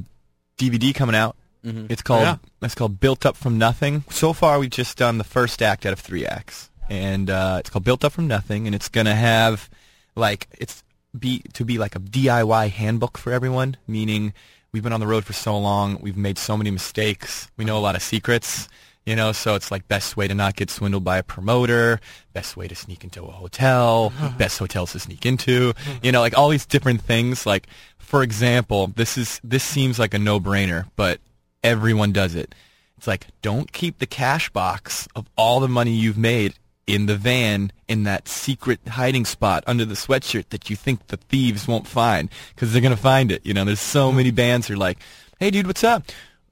DVD 0.57 0.93
coming 0.95 1.15
out. 1.15 1.35
Mm-hmm. 1.65 1.87
It's 1.89 2.01
called 2.01 2.21
Yeah. 2.23 2.37
it's 2.61 2.75
called 2.75 2.99
Built 2.99 3.25
Up 3.25 3.35
from 3.35 3.57
Nothing. 3.57 4.03
So 4.09 4.33
far, 4.33 4.59
we've 4.59 4.69
just 4.69 4.97
done 4.97 5.17
the 5.17 5.23
first 5.23 5.61
act 5.61 5.85
out 5.85 5.93
of 5.93 5.99
three 5.99 6.25
acts, 6.25 6.69
and 6.89 7.29
uh, 7.29 7.57
it's 7.59 7.69
called 7.69 7.83
Built 7.83 8.03
Up 8.05 8.13
from 8.13 8.27
Nothing, 8.27 8.67
and 8.67 8.75
it's 8.75 8.89
gonna 8.89 9.15
have 9.15 9.69
like 10.15 10.47
it's 10.59 10.83
be 11.17 11.41
to 11.53 11.65
be 11.65 11.77
like 11.77 11.95
a 11.95 11.99
DIY 11.99 12.69
handbook 12.69 13.17
for 13.17 13.31
everyone. 13.33 13.77
Meaning, 13.87 14.33
we've 14.71 14.83
been 14.83 14.93
on 14.93 14.99
the 14.99 15.07
road 15.07 15.25
for 15.25 15.33
so 15.33 15.57
long, 15.57 15.99
we've 16.01 16.17
made 16.17 16.37
so 16.37 16.55
many 16.55 16.71
mistakes, 16.71 17.49
we 17.57 17.65
know 17.65 17.77
a 17.77 17.79
lot 17.79 17.95
of 17.95 18.01
secrets. 18.03 18.67
You 19.07 19.15
know, 19.15 19.33
so 19.33 19.53
it's 19.53 19.69
like 19.69 19.87
best 19.87 20.17
way 20.17 20.27
to 20.27 20.33
not 20.33 20.55
get 20.55 20.71
swindled 20.71 21.03
by 21.03 21.19
a 21.19 21.23
promoter, 21.23 21.99
best 22.33 22.57
way 22.57 22.67
to 22.67 22.73
sneak 22.73 23.03
into 23.03 23.23
a 23.23 23.29
hotel, 23.31 24.11
best 24.39 24.57
hotels 24.57 24.93
to 24.93 24.99
sneak 24.99 25.27
into, 25.27 25.73
you 26.01 26.11
know, 26.11 26.21
like 26.21 26.35
all 26.35 26.49
these 26.49 26.65
different 26.65 27.01
things. 27.01 27.45
Like, 27.45 27.67
for 27.99 28.23
example, 28.23 28.87
this 28.87 29.15
is 29.15 29.39
this 29.43 29.63
seems 29.63 29.99
like 29.99 30.15
a 30.15 30.17
no-brainer, 30.17 30.85
but 30.95 31.19
everyone 31.65 32.11
does 32.13 32.35
it. 32.35 32.55
It's 32.97 33.07
like 33.07 33.27
don't 33.41 33.71
keep 33.73 33.99
the 33.99 34.05
cash 34.05 34.49
box 34.49 35.07
of 35.15 35.25
all 35.35 35.59
the 35.59 35.67
money 35.67 35.91
you've 35.91 36.17
made 36.17 36.53
in 36.87 37.07
the 37.07 37.17
van 37.17 37.71
in 37.87 38.03
that 38.03 38.27
secret 38.27 38.79
hiding 38.87 39.25
spot 39.25 39.63
under 39.67 39.83
the 39.85 39.95
sweatshirt 39.95 40.49
that 40.49 40.69
you 40.69 40.75
think 40.75 41.07
the 41.07 41.17
thieves 41.17 41.67
won't 41.67 41.87
find 41.87 42.29
because 42.53 42.71
they're 42.71 42.81
gonna 42.81 42.95
find 42.95 43.31
it. 43.31 43.45
You 43.45 43.53
know, 43.53 43.65
there's 43.65 43.81
so 43.81 44.11
many 44.11 44.31
bands 44.31 44.67
who 44.67 44.75
are 44.75 44.77
like, 44.77 44.99
"Hey, 45.39 45.49
dude, 45.51 45.67
what's 45.67 45.83
up?" 45.83 46.03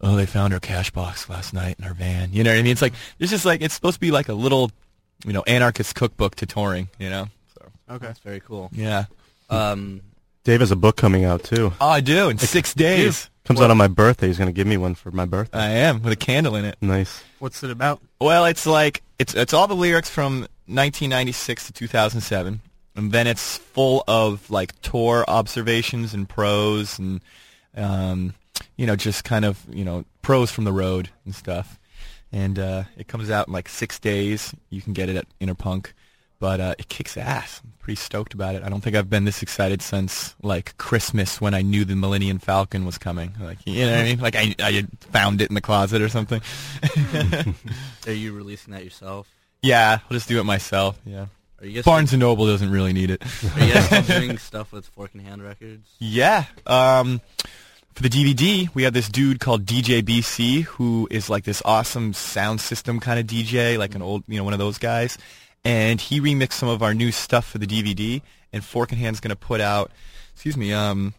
Oh, 0.01 0.15
they 0.17 0.25
found 0.25 0.53
our 0.53 0.59
cash 0.59 0.91
box 0.91 1.29
last 1.29 1.53
night 1.53 1.75
in 1.79 1.85
our 1.85 1.93
van. 1.93 2.33
You 2.33 2.43
know 2.43 2.51
what 2.51 2.59
I 2.59 2.63
mean? 2.63 2.71
It's 2.73 2.81
like 2.81 2.93
it's 3.19 3.31
just 3.31 3.45
like 3.45 3.61
it's 3.61 3.73
supposed 3.73 3.95
to 3.95 3.99
be 4.01 4.11
like 4.11 4.27
a 4.27 4.33
little, 4.33 4.71
you 5.25 5.31
know, 5.31 5.43
anarchist 5.47 5.95
cookbook 5.95 6.35
to 6.35 6.45
touring. 6.45 6.89
You 6.99 7.09
know? 7.09 7.27
So 7.55 7.71
Okay. 7.95 8.07
That's 8.07 8.19
very 8.19 8.39
cool. 8.41 8.69
yeah. 8.73 9.05
Um, 9.49 10.01
Dave 10.43 10.59
has 10.59 10.71
a 10.71 10.75
book 10.75 10.97
coming 10.97 11.23
out 11.23 11.43
too. 11.43 11.71
Oh, 11.79 11.87
I 11.87 12.01
do 12.01 12.29
in 12.29 12.37
six 12.37 12.73
days. 12.73 13.29
Comes 13.45 13.59
out 13.59 13.69
on 13.71 13.77
my 13.77 13.87
birthday. 13.89 14.27
He's 14.27 14.37
gonna 14.37 14.53
give 14.53 14.67
me 14.67 14.77
one 14.77 14.95
for 14.95 15.11
my 15.11 15.25
birthday. 15.25 15.57
I 15.57 15.69
am 15.69 16.01
with 16.01 16.13
a 16.13 16.17
candle 16.17 16.55
in 16.55 16.63
it. 16.65 16.77
nice. 16.81 17.23
What's 17.39 17.61
it 17.63 17.71
about? 17.71 18.01
Well, 18.19 18.45
it's 18.45 18.65
like 18.65 19.01
it's 19.19 19.33
it's 19.35 19.53
all 19.53 19.67
the 19.67 19.75
lyrics 19.75 20.09
from 20.09 20.41
1996 20.67 21.67
to 21.67 21.73
2007, 21.73 22.61
and 22.95 23.11
then 23.11 23.27
it's 23.27 23.57
full 23.57 24.03
of 24.07 24.49
like 24.49 24.79
tour 24.81 25.25
observations 25.27 26.13
and 26.13 26.27
prose 26.29 26.97
and 26.99 27.21
um, 27.75 28.33
you 28.77 28.85
know 28.87 28.95
just 28.95 29.25
kind 29.25 29.43
of 29.43 29.59
you 29.69 29.83
know 29.83 30.05
prose 30.21 30.49
from 30.49 30.63
the 30.63 30.73
road 30.73 31.09
and 31.25 31.35
stuff. 31.35 31.79
And 32.31 32.57
uh, 32.57 32.83
it 32.97 33.07
comes 33.07 33.29
out 33.29 33.47
in 33.47 33.53
like 33.53 33.69
six 33.69 33.99
days. 33.99 34.55
You 34.69 34.81
can 34.81 34.93
get 34.93 35.09
it 35.09 35.15
at 35.17 35.27
Interpunk, 35.39 35.91
but 36.43 36.59
uh, 36.59 36.75
it 36.77 36.89
kicks 36.89 37.15
ass. 37.15 37.61
I'm 37.63 37.71
pretty 37.79 37.95
stoked 37.95 38.33
about 38.33 38.53
it. 38.53 38.63
I 38.63 38.69
don't 38.69 38.81
think 38.81 38.97
I've 38.97 39.09
been 39.09 39.23
this 39.23 39.41
excited 39.41 39.81
since 39.81 40.35
like 40.43 40.77
Christmas 40.77 41.39
when 41.39 41.53
I 41.53 41.61
knew 41.61 41.85
the 41.85 41.95
Millennium 41.95 42.37
Falcon 42.37 42.85
was 42.85 42.97
coming. 42.97 43.33
Like 43.39 43.59
you 43.63 43.85
know 43.85 43.91
what 43.91 43.99
I 43.99 44.03
mean? 44.03 44.19
Like 44.19 44.35
I 44.35 44.53
I 44.59 44.85
found 44.99 45.41
it 45.41 45.47
in 45.47 45.55
the 45.55 45.61
closet 45.61 46.01
or 46.01 46.09
something. 46.09 46.41
are 48.07 48.11
you 48.11 48.33
releasing 48.33 48.73
that 48.73 48.83
yourself? 48.83 49.29
Yeah, 49.61 49.99
I'll 50.03 50.13
just 50.13 50.27
do 50.27 50.37
it 50.41 50.43
myself. 50.43 50.99
Yeah. 51.05 51.27
Are 51.61 51.65
you 51.65 51.75
guys 51.75 51.85
Barnes 51.85 52.11
and 52.11 52.19
Noble 52.19 52.45
doesn't 52.45 52.71
really 52.71 52.91
need 52.91 53.09
it. 53.09 53.23
Are 53.55 53.65
you 53.65 53.73
guys 53.73 54.05
doing 54.19 54.37
stuff 54.37 54.73
with 54.73 54.85
Fork 54.87 55.11
in 55.15 55.21
Hand 55.21 55.41
Records? 55.41 55.89
yeah. 55.97 56.43
Um, 56.67 57.21
for 57.93 58.03
the 58.03 58.09
DVD, 58.09 58.67
we 58.73 58.83
have 58.83 58.93
this 58.93 59.07
dude 59.07 59.39
called 59.39 59.65
DJ 59.65 60.01
BC 60.01 60.63
who 60.63 61.07
is 61.09 61.29
like 61.29 61.45
this 61.45 61.61
awesome 61.63 62.11
sound 62.11 62.59
system 62.59 62.99
kind 62.99 63.17
of 63.17 63.27
DJ, 63.27 63.77
like 63.77 63.95
an 63.95 64.01
old, 64.01 64.23
you 64.27 64.37
know, 64.37 64.43
one 64.43 64.51
of 64.51 64.59
those 64.59 64.77
guys. 64.77 65.17
And 65.65 65.99
he 66.01 66.19
remixed 66.19 66.53
some 66.53 66.69
of 66.69 66.81
our 66.83 66.93
new 66.93 67.11
stuff 67.11 67.45
for 67.49 67.57
the 67.57 67.67
DVD. 67.67 68.21
And 68.51 68.63
Fork 68.63 68.91
in 68.91 68.97
Hand's 68.97 69.19
going 69.19 69.29
to 69.29 69.35
put 69.35 69.61
out, 69.61 69.91
excuse 70.33 70.57
me, 70.57 70.73
um, 70.73 71.13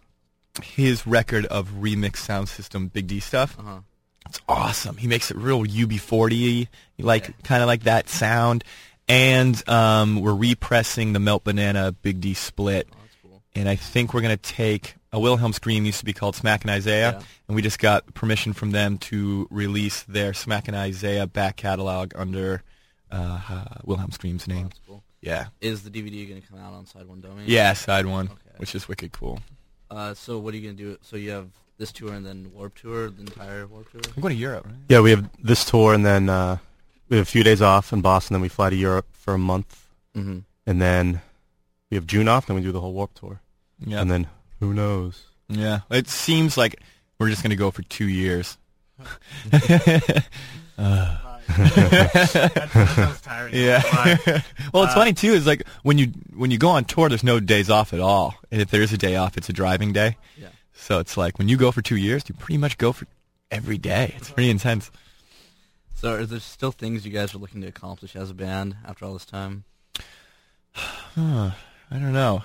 his 0.63 1.07
record 1.07 1.47
of 1.47 1.69
remix 1.71 2.19
sound 2.19 2.49
system 2.49 2.89
Big 2.89 3.07
D 3.07 3.21
stuff. 3.21 3.57
Uh 3.59 3.63
huh. 3.63 3.79
It's 4.27 4.41
awesome. 4.49 4.97
He 4.97 5.07
makes 5.09 5.31
it 5.31 5.37
real 5.37 5.65
UB40, 5.65 6.69
like 6.99 7.43
kind 7.43 7.63
of 7.63 7.67
like 7.67 7.83
that 7.85 8.09
sound. 8.09 8.65
And 9.09 9.67
um, 9.69 10.21
we're 10.23 10.35
repressing 10.35 11.13
the 11.13 11.19
Melt 11.21 11.45
Banana 11.45 11.93
Big 11.93 12.21
D 12.21 12.33
split. 12.35 12.89
Oh, 12.93 12.97
cool. 13.23 13.43
And 13.55 13.69
I 13.69 13.77
think 13.77 14.15
we're 14.15 14.23
going 14.23 14.37
to 14.37 14.43
take 14.43 14.95
a 15.13 15.21
Wilhelm 15.21 15.53
Scream 15.53 15.85
used 15.85 15.99
to 15.99 16.05
be 16.07 16.13
called 16.15 16.35
Smackin' 16.37 16.71
Isaiah, 16.71 17.13
Yeah. 17.19 17.27
and 17.49 17.55
we 17.55 17.63
just 17.63 17.79
got 17.79 18.15
permission 18.15 18.53
from 18.53 18.71
them 18.73 18.97
to 18.99 19.47
release 19.51 20.03
their 20.05 20.33
Smackin' 20.33 20.75
Isaiah 20.75 21.27
back 21.27 21.57
catalog 21.57 22.13
under 22.17 22.63
uh, 23.15 23.41
uh, 23.49 23.65
Wilhelm 23.85 24.11
Scream's 24.11 24.47
Oh, 24.49 24.53
name. 24.53 24.65
that's 24.69 24.81
cool. 24.87 25.03
Yeah, 25.23 25.47
Is 25.61 25.83
the 25.85 25.91
DVD 25.91 26.29
going 26.29 26.43
to 26.43 26.47
come 26.47 26.59
out 26.59 26.75
on 26.75 26.85
Side 26.87 27.07
One 27.07 27.21
Dummy? 27.21 27.45
yeah, 27.47 27.73
side 27.73 28.05
one, 28.07 28.27
Okay. 28.27 28.59
which 28.59 28.75
is 28.75 28.87
wicked 28.89 29.13
cool. 29.13 29.41
Uh, 29.91 30.13
so 30.15 30.39
what 30.39 30.53
are 30.53 30.57
you 30.59 30.63
going 30.65 30.77
to 30.77 30.83
do? 30.83 30.99
So 31.03 31.17
you 31.17 31.31
have 31.31 31.49
this 31.79 31.93
tour 31.93 32.13
and 32.13 32.27
then 32.27 32.51
Warp 32.55 32.75
Tour, 32.75 33.09
the 33.11 33.21
entire 33.23 33.67
Warp 33.67 33.91
Tour. 33.91 34.01
I'm 34.15 34.21
going 34.23 34.35
to 34.35 34.41
Europe, 34.41 34.67
right? 34.67 34.75
Yeah, 34.89 35.01
we 35.01 35.11
have 35.11 35.25
this 35.43 35.65
tour 35.65 35.95
and 35.95 36.05
then 36.05 36.29
uh, 36.29 36.59
we 37.09 37.17
have 37.17 37.27
a 37.27 37.31
few 37.31 37.43
days 37.43 37.63
off 37.63 37.93
in 37.93 38.01
Boston. 38.03 38.35
Then 38.35 38.43
we 38.43 38.49
fly 38.49 38.69
to 38.71 38.77
Europe 38.77 39.07
for 39.13 39.33
a 39.35 39.39
month, 39.39 39.89
Mm-hmm. 40.15 40.41
and 40.67 40.81
then 40.83 41.21
we 41.91 41.95
have 41.97 42.07
June 42.07 42.29
off. 42.29 42.47
Then 42.47 42.57
we 42.57 42.63
do 42.63 42.71
the 42.73 42.81
whole 42.81 42.93
Warp 42.93 43.15
Tour, 43.15 43.41
Yeah, 43.85 44.01
and 44.03 44.11
then 44.11 44.27
who 44.61 44.73
knows? 44.75 45.25
yeah. 45.49 45.81
It 45.91 46.09
seems 46.09 46.57
like 46.57 46.81
we're 47.19 47.31
just 47.31 47.43
going 47.43 47.51
to 47.51 47.57
go 47.57 47.71
for 47.71 47.83
two 47.83 48.07
years. 48.09 48.59
That, 51.49 52.71
that 52.73 53.21
tiring. 53.23 53.55
Yeah. 53.55 53.83
Well, 54.73 54.83
it's 54.85 54.93
Uh, 54.93 54.97
funny 54.97 55.13
too. 55.13 55.33
Is 55.35 55.47
like 55.47 55.67
when 55.85 55.99
you 55.99 56.07
when 56.35 56.51
you 56.51 56.59
go 56.59 56.71
on 56.71 56.85
tour, 56.85 57.09
there's 57.09 57.23
no 57.23 57.39
days 57.39 57.71
off 57.71 57.93
at 57.93 58.01
all. 58.01 58.35
And 58.51 58.61
if 58.61 58.71
there 58.71 58.83
is 58.83 58.93
a 58.93 58.99
day 58.99 59.15
off, 59.17 59.37
it's 59.37 59.49
a 59.49 59.53
driving 59.53 59.93
day. 59.93 60.17
Yeah. 60.37 60.49
So 60.73 60.99
it's 60.99 61.17
like 61.17 61.39
when 61.39 61.49
you 61.49 61.57
go 61.57 61.71
for 61.71 61.81
two 61.83 61.97
years, 61.97 62.25
you 62.29 62.35
pretty 62.35 62.59
much 62.59 62.77
go 62.79 62.93
for 62.93 63.07
every 63.51 63.79
day. 63.79 64.15
It's 64.17 64.31
pretty 64.31 64.51
intense. 64.51 64.91
So 65.95 66.15
are 66.15 66.27
there 66.27 66.41
still 66.41 66.73
things 66.73 67.07
you 67.07 67.13
guys 67.13 67.35
are 67.35 67.39
looking 67.39 67.61
to 67.61 67.69
accomplish 67.69 68.17
as 68.17 68.31
a 68.31 68.35
band 68.35 68.77
after 68.85 69.05
all 69.05 69.13
this 69.13 69.25
time? 69.25 69.65
Huh, 70.73 71.51
I 71.91 71.99
don't 71.99 72.13
know. 72.13 72.43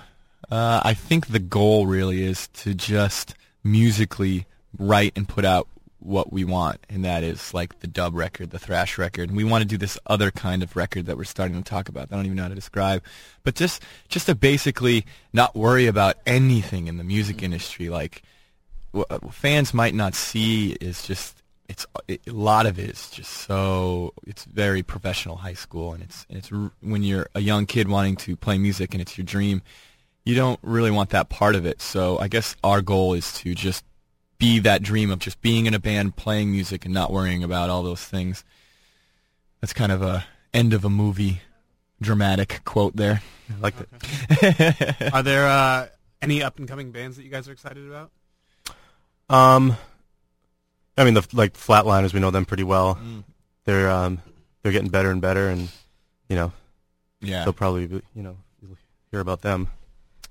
Uh, 0.50 0.80
I 0.84 0.94
think 0.94 1.26
the 1.28 1.38
goal 1.40 1.86
really 1.86 2.22
is 2.22 2.48
to 2.48 2.74
just 2.74 3.34
musically 3.64 4.46
write 4.78 5.12
and 5.16 5.28
put 5.28 5.44
out 5.44 5.66
what 6.00 6.32
we 6.32 6.44
want, 6.44 6.80
and 6.88 7.04
that 7.04 7.22
is 7.22 7.54
like 7.54 7.80
the 7.80 7.86
dub 7.86 8.14
record, 8.14 8.50
the 8.50 8.58
thrash 8.58 8.98
record. 8.98 9.28
And 9.28 9.36
we 9.36 9.44
want 9.44 9.62
to 9.62 9.68
do 9.68 9.76
this 9.76 9.98
other 10.06 10.30
kind 10.30 10.62
of 10.62 10.74
record 10.76 11.06
that 11.06 11.16
we're 11.16 11.24
starting 11.24 11.62
to 11.62 11.68
talk 11.68 11.88
about. 11.88 12.08
I 12.10 12.16
don't 12.16 12.26
even 12.26 12.36
know 12.36 12.42
how 12.42 12.48
to 12.48 12.54
describe, 12.54 13.02
but 13.42 13.54
just 13.54 13.82
just 14.08 14.26
to 14.26 14.34
basically 14.34 15.06
not 15.32 15.54
worry 15.54 15.86
about 15.86 16.16
anything 16.26 16.86
in 16.88 16.96
the 16.96 17.04
music 17.04 17.36
mm-hmm. 17.36 17.46
industry. 17.46 17.88
Like 17.88 18.22
what 18.92 19.06
uh, 19.10 19.18
fans 19.30 19.72
might 19.72 19.94
not 19.94 20.14
see 20.14 20.72
is 20.72 21.06
just 21.06 21.42
it's 21.68 21.86
it, 22.08 22.20
a 22.26 22.32
lot 22.32 22.66
of 22.66 22.78
it 22.78 22.90
is 22.90 23.10
just 23.10 23.30
so 23.30 24.12
it's 24.26 24.44
very 24.44 24.82
professional 24.82 25.36
high 25.36 25.54
school 25.54 25.92
and 25.92 26.02
it's 26.02 26.26
and 26.28 26.38
it's 26.38 26.50
when 26.80 27.02
you're 27.02 27.28
a 27.34 27.40
young 27.40 27.66
kid 27.66 27.88
wanting 27.88 28.16
to 28.16 28.36
play 28.36 28.58
music 28.58 28.92
and 28.92 29.00
it's 29.00 29.16
your 29.16 29.24
dream 29.24 29.62
you 30.24 30.34
don't 30.34 30.58
really 30.62 30.90
want 30.90 31.10
that 31.10 31.28
part 31.28 31.54
of 31.54 31.64
it 31.64 31.80
so 31.80 32.18
i 32.18 32.26
guess 32.26 32.56
our 32.64 32.82
goal 32.82 33.14
is 33.14 33.32
to 33.32 33.54
just 33.54 33.84
be 34.40 34.58
that 34.58 34.82
dream 34.82 35.10
of 35.12 35.20
just 35.20 35.40
being 35.40 35.66
in 35.66 35.74
a 35.74 35.78
band 35.78 36.16
playing 36.16 36.50
music 36.50 36.84
and 36.84 36.92
not 36.92 37.12
worrying 37.12 37.44
about 37.44 37.70
all 37.70 37.84
those 37.84 38.02
things 38.04 38.42
that's 39.60 39.72
kind 39.72 39.92
of 39.92 40.02
a 40.02 40.24
end 40.52 40.72
of 40.72 40.84
a 40.84 40.90
movie 40.90 41.42
dramatic 42.02 42.60
quote 42.64 42.96
there 42.96 43.22
I 43.56 43.60
like 43.60 43.74
that. 43.76 45.10
Are 45.14 45.22
there 45.22 45.46
uh, 45.46 45.86
any 46.22 46.42
up 46.42 46.58
and 46.58 46.66
coming 46.68 46.90
bands 46.92 47.16
that 47.16 47.22
you 47.24 47.30
guys 47.30 47.48
are 47.48 47.52
excited 47.52 47.86
about? 47.86 48.10
Um, 49.28 49.76
I 50.96 51.04
mean, 51.04 51.14
the 51.14 51.26
like 51.32 51.54
Flatliners, 51.54 52.12
we 52.14 52.20
know 52.20 52.30
them 52.30 52.44
pretty 52.44 52.62
well. 52.64 52.94
Mm. 52.96 53.24
They're 53.64 53.90
um, 53.90 54.20
they're 54.62 54.72
getting 54.72 54.88
better 54.90 55.10
and 55.10 55.20
better, 55.20 55.48
and 55.48 55.68
you 56.28 56.36
know, 56.36 56.52
Yeah. 57.20 57.42
they'll 57.44 57.52
probably 57.52 57.86
be, 57.88 58.02
you 58.14 58.22
know 58.22 58.36
you'll 58.62 58.76
hear 59.10 59.20
about 59.20 59.42
them. 59.42 59.68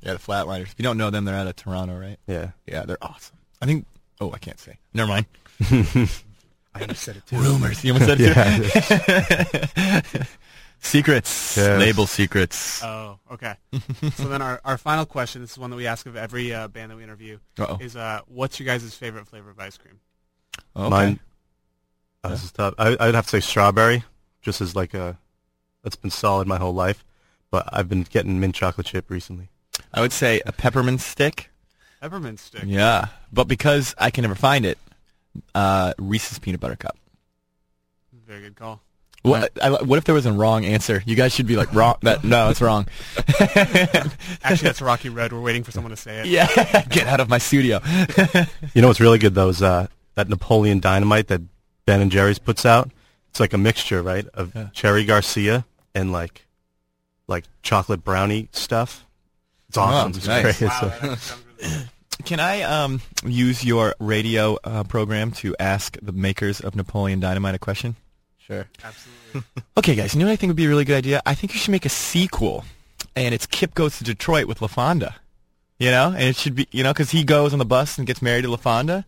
Yeah, 0.02 0.14
the 0.14 0.20
Flatliners. 0.20 0.64
If 0.72 0.76
you 0.78 0.84
don't 0.84 0.98
know 0.98 1.10
them, 1.10 1.26
they're 1.26 1.36
out 1.36 1.48
of 1.48 1.56
Toronto, 1.58 1.98
right? 2.00 2.18
Yeah. 2.28 2.52
Yeah, 2.66 2.84
they're 2.86 2.98
awesome. 3.02 3.36
I 3.62 3.66
think. 3.66 3.86
Oh, 4.20 4.32
I 4.32 4.38
can't 4.38 4.60
say. 4.60 4.78
Never 4.94 5.10
mind. 5.10 5.26
I 5.62 6.82
almost 6.82 7.02
said 7.04 7.18
it 7.18 7.26
too. 7.26 7.38
Rumors. 7.38 7.84
You 7.84 7.94
almost 7.94 8.10
said 8.10 8.20
it 8.22 9.78
Yeah. 9.78 10.02
too? 10.02 10.20
secrets. 10.80 11.58
Yes. 11.58 11.80
Label 11.80 12.06
secrets. 12.08 12.84
Oh, 12.84 13.20
okay. 13.32 13.56
so 14.14 14.28
then 14.28 14.42
our, 14.42 14.62
our 14.64 14.78
final 14.78 15.06
question, 15.06 15.42
this 15.42 15.52
is 15.52 15.58
one 15.58 15.70
that 15.72 15.76
we 15.76 15.88
ask 15.88 16.06
of 16.06 16.16
every 16.16 16.54
uh, 16.54 16.68
band 16.68 16.92
that 16.92 16.96
we 16.98 17.04
interview, 17.04 17.38
Uh-oh. 17.58 17.78
is 17.82 17.96
uh, 17.96 18.22
what's 18.28 18.60
your 18.60 18.66
guys' 18.68 18.94
favorite 18.96 19.28
flavor 19.28 19.50
of 19.50 19.60
ice 19.60 19.78
cream? 19.78 20.00
Okay. 20.76 20.90
Mine. 20.90 21.20
Oh, 22.24 22.30
this 22.30 22.44
is 22.44 22.52
tough. 22.52 22.74
I, 22.78 22.96
I'd 23.00 23.16
have 23.16 23.26
to 23.26 23.30
say 23.30 23.40
strawberry, 23.40 24.04
just 24.42 24.62
as 24.62 24.76
like 24.76 24.94
a. 24.94 25.18
That's 25.84 25.96
been 25.96 26.12
solid 26.12 26.46
my 26.48 26.58
whole 26.58 26.74
life, 26.74 27.06
but 27.52 27.68
I've 27.72 27.88
been 27.88 28.04
getting 28.04 28.38
mint 28.42 28.54
chocolate 28.54 28.88
chip 28.88 29.10
recently. 29.10 29.48
I 29.94 30.02
would 30.02 30.12
say 30.12 30.42
a 30.46 30.52
peppermint 30.52 31.00
stick. 31.00 31.50
Peppermint 32.02 32.40
stick. 32.40 32.64
Yeah, 32.66 33.08
but 33.32 33.48
because 33.48 33.94
I 33.98 34.10
can 34.12 34.22
never 34.24 34.36
find 34.36 34.66
it, 34.66 34.78
uh, 35.54 35.94
Reese's 35.98 36.40
peanut 36.40 36.60
butter 36.60 36.76
cup. 36.76 36.98
Very 38.28 38.42
good 38.42 38.56
call. 38.56 38.82
What, 39.22 39.52
I, 39.62 39.70
what 39.84 39.98
if 39.98 40.06
there 40.06 40.16
was 40.16 40.26
a 40.26 40.32
wrong 40.32 40.64
answer? 40.64 41.04
You 41.06 41.16
guys 41.16 41.34
should 41.34 41.46
be 41.48 41.58
like 41.58 41.74
wrong. 41.74 41.96
That 42.04 42.24
no, 42.24 42.48
that's 42.48 42.62
wrong. 42.62 42.88
Actually, 43.40 44.68
that's 44.68 44.82
Rocky 44.82 45.10
Road. 45.10 45.34
We're 45.34 45.42
waiting 45.42 45.64
for 45.64 45.72
someone 45.72 45.90
to 45.92 45.98
say 45.98 46.20
it. 46.22 46.28
yeah, 46.28 46.48
get 46.90 47.08
out 47.08 47.20
of 47.20 47.28
my 47.30 47.38
studio. 47.38 47.82
You 48.74 48.82
know 48.82 48.88
what's 48.88 49.00
really 49.02 49.18
good 49.18 49.34
though 49.36 49.50
is 49.50 49.62
uh, 49.62 49.88
that 50.16 50.30
Napoleon 50.30 50.80
Dynamite 50.80 51.28
that 51.28 51.42
Ben 51.86 52.02
and 52.02 52.12
Jerry's 52.12 52.40
puts 52.40 52.66
out. 52.66 52.92
It's 53.30 53.40
like 53.40 53.52
a 53.54 53.58
mixture, 53.58 54.02
right, 54.02 54.26
of 54.34 54.54
Yeah. 54.56 54.68
cherry 54.74 55.04
Garcia 55.06 55.66
and 55.94 56.12
like, 56.12 56.46
like 57.28 57.46
chocolate 57.62 58.04
brownie 58.04 58.48
stuff. 58.52 59.06
It's 59.70 59.78
awesome. 59.78 60.12
It's 60.16 60.28
nice. 60.28 60.60
great. 60.60 60.70
Wow, 60.70 61.16
It's, 61.60 61.70
that 61.70 61.78
actually 61.80 61.86
sounds 61.86 61.92
really 62.10 62.20
good. 62.20 62.26
Can 62.26 62.40
I 62.40 62.62
um, 62.64 63.02
use 63.26 63.64
your 63.64 63.96
radio 64.00 64.58
uh, 64.64 64.84
program 64.84 65.32
to 65.34 65.56
ask 65.60 65.98
the 66.02 66.12
makers 66.12 66.60
of 66.60 66.76
Napoleon 66.76 67.20
Dynamite 67.20 67.56
a 67.56 67.60
question? 67.60 67.96
Sure. 68.38 68.68
Absolutely. 68.84 69.44
Okay, 69.78 69.94
guys, 69.96 70.14
you 70.14 70.20
know 70.20 70.26
what 70.26 70.34
I 70.34 70.36
think 70.36 70.50
would 70.50 70.58
be 70.58 70.66
a 70.66 70.68
really 70.68 70.84
good 70.86 70.98
idea? 70.98 71.22
I 71.26 71.36
think 71.36 71.54
you 71.54 71.60
should 71.60 71.72
make 71.72 71.86
a 71.86 71.90
sequel, 71.90 72.66
and 73.16 73.34
it's 73.34 73.46
Kip 73.46 73.76
Goes 73.76 73.98
to 74.00 74.04
Detroit 74.04 74.48
with 74.48 74.60
LaFonda. 74.60 75.14
You 75.78 75.92
know, 75.92 76.08
and 76.08 76.24
it 76.24 76.36
should 76.36 76.56
be, 76.56 76.68
you 76.72 76.84
know, 76.84 76.92
because 76.92 77.12
he 77.12 77.24
goes 77.24 77.54
on 77.54 77.60
the 77.60 77.66
bus 77.66 77.98
and 77.98 78.08
gets 78.08 78.22
married 78.22 78.42
to 78.42 78.50
LaFonda. 78.50 79.06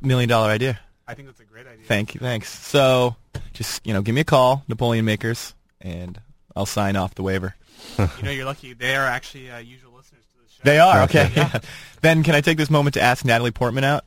Million 0.00 0.28
dollar 0.28 0.50
idea. 0.50 0.78
I 1.06 1.14
think 1.14 1.28
that's 1.28 1.40
a 1.40 1.44
great 1.44 1.66
idea. 1.66 1.84
Thank 1.84 2.14
you, 2.14 2.20
thanks. 2.20 2.48
So, 2.48 3.16
just, 3.52 3.84
you 3.84 3.92
know, 3.92 4.00
give 4.00 4.14
me 4.14 4.20
a 4.22 4.24
call, 4.24 4.62
Napoleon 4.68 5.04
Makers, 5.04 5.52
and 5.80 6.18
I'll 6.56 6.64
sign 6.64 6.94
off 6.96 7.14
the 7.16 7.22
waiver. 7.22 7.56
You 7.98 8.08
know, 8.22 8.30
you're 8.30 8.46
lucky. 8.46 8.72
They 8.72 8.94
are 8.96 9.04
actually 9.06 9.50
uh, 9.50 9.58
usual 9.58 9.92
listeners 9.92 10.24
to 10.32 10.42
this 10.42 10.52
show. 10.52 10.53
They 10.64 10.78
are, 10.78 11.02
Okay. 11.02 11.26
okay. 11.36 11.60
ben, 12.00 12.22
can 12.24 12.34
I 12.34 12.40
take 12.40 12.56
this 12.58 12.70
moment 12.70 12.94
to 12.94 13.00
ask 13.02 13.24
Natalie 13.24 13.50
Portman 13.50 13.84
out? 13.84 14.04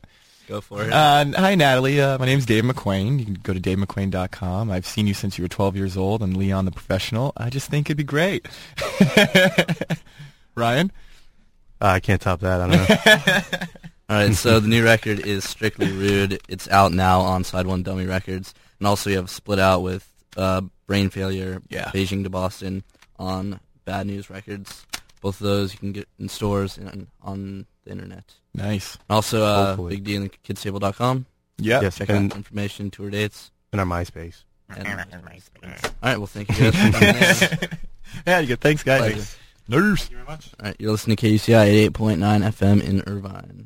Go 0.48 0.62
for 0.62 0.82
it. 0.84 0.94
Uh, 0.94 1.26
hi, 1.36 1.56
Natalie. 1.56 2.00
Uh, 2.00 2.18
my 2.18 2.26
name's 2.26 2.46
Dave 2.46 2.64
McWane. 2.64 3.20
You 3.20 3.26
can 3.26 3.34
go 3.36 3.54
to 3.54 3.60
davemcwane.com. 3.60 4.72
I've 4.72 4.86
seen 4.88 5.06
you 5.06 5.14
since 5.14 5.38
you 5.38 5.44
were 5.44 5.50
12 5.50 5.76
years 5.76 5.98
old 5.98 6.24
on 6.24 6.34
Leon 6.36 6.64
the 6.66 6.72
Professional. 6.72 7.34
I 7.36 7.50
just 7.50 7.70
think 7.70 7.88
it'd 7.88 7.98
be 7.98 8.04
great. 8.06 8.48
Ryan? 10.56 10.92
I 11.80 12.00
can't 12.00 12.22
top 12.22 12.40
that. 12.40 12.62
I 12.62 12.68
don't 12.68 12.90
know. 12.90 13.68
All 14.10 14.16
right, 14.16 14.34
so 14.34 14.60
the 14.62 14.68
new 14.70 14.84
record 14.86 15.20
is 15.20 15.44
Strictly 15.44 15.92
Rude. 15.92 16.40
It's 16.48 16.68
out 16.70 16.92
now 16.94 17.20
on 17.22 17.44
Side 17.44 17.68
One 17.68 17.84
Dummy 17.84 18.06
Records, 18.06 18.54
and 18.80 18.88
also 18.88 19.10
you 19.10 19.18
have 19.18 19.30
Split 19.30 19.60
Out 19.60 19.82
with 19.84 20.08
uh, 20.38 20.62
Brain 20.88 21.10
Failure, 21.10 21.62
Yeah. 21.70 21.92
Beijing 21.94 22.24
to 22.24 22.30
Boston 22.30 22.84
on 23.20 23.60
Bad 23.84 24.08
News 24.08 24.30
Records. 24.30 24.87
Both 25.22 25.42
of 25.42 25.48
those 25.48 25.74
you 25.74 25.80
can 25.80 25.92
get 25.92 26.08
in 26.20 26.30
stores 26.30 26.78
and 26.78 27.08
on 27.22 27.66
the 27.84 27.92
internet. 27.92 28.34
Nice. 28.54 28.98
Also, 29.10 29.44
uh, 29.44 29.66
Hopefully. 29.68 29.96
Big 29.96 30.04
D 30.04 30.16
and 30.16 30.32
KidsTable.com. 30.44 31.26
Yeah. 31.60 31.82
yes, 31.82 31.98
Check 31.98 32.10
and 32.10 32.32
out 32.32 32.38
information, 32.38 32.92
tour 32.92 33.10
dates. 33.10 33.52
in 33.74 33.80
our 33.80 33.86
MySpace. 33.86 34.44
And 34.70 34.86
all 34.88 34.96
right, 36.04 36.18
well, 36.18 36.28
thank 36.28 36.50
you 36.50 36.72
guys 36.72 36.76
for 36.76 37.58
coming. 37.58 37.70
Yeah, 38.26 38.40
you 38.40 38.48
good. 38.48 38.62
Thanks, 38.62 38.84
guys. 38.84 39.02
Pleasure. 39.02 39.28
Nurse. 39.70 40.00
Thank 40.02 40.12
you 40.12 40.18
very 40.18 40.28
much. 40.28 40.50
All 40.60 40.66
right, 40.68 40.76
you're 40.80 40.92
listening 40.92 41.18
to 41.18 41.28
KUCI 41.28 41.90
88.9 41.90 42.18
FM 42.54 42.82
in 42.84 43.02
Irvine. 43.08 43.66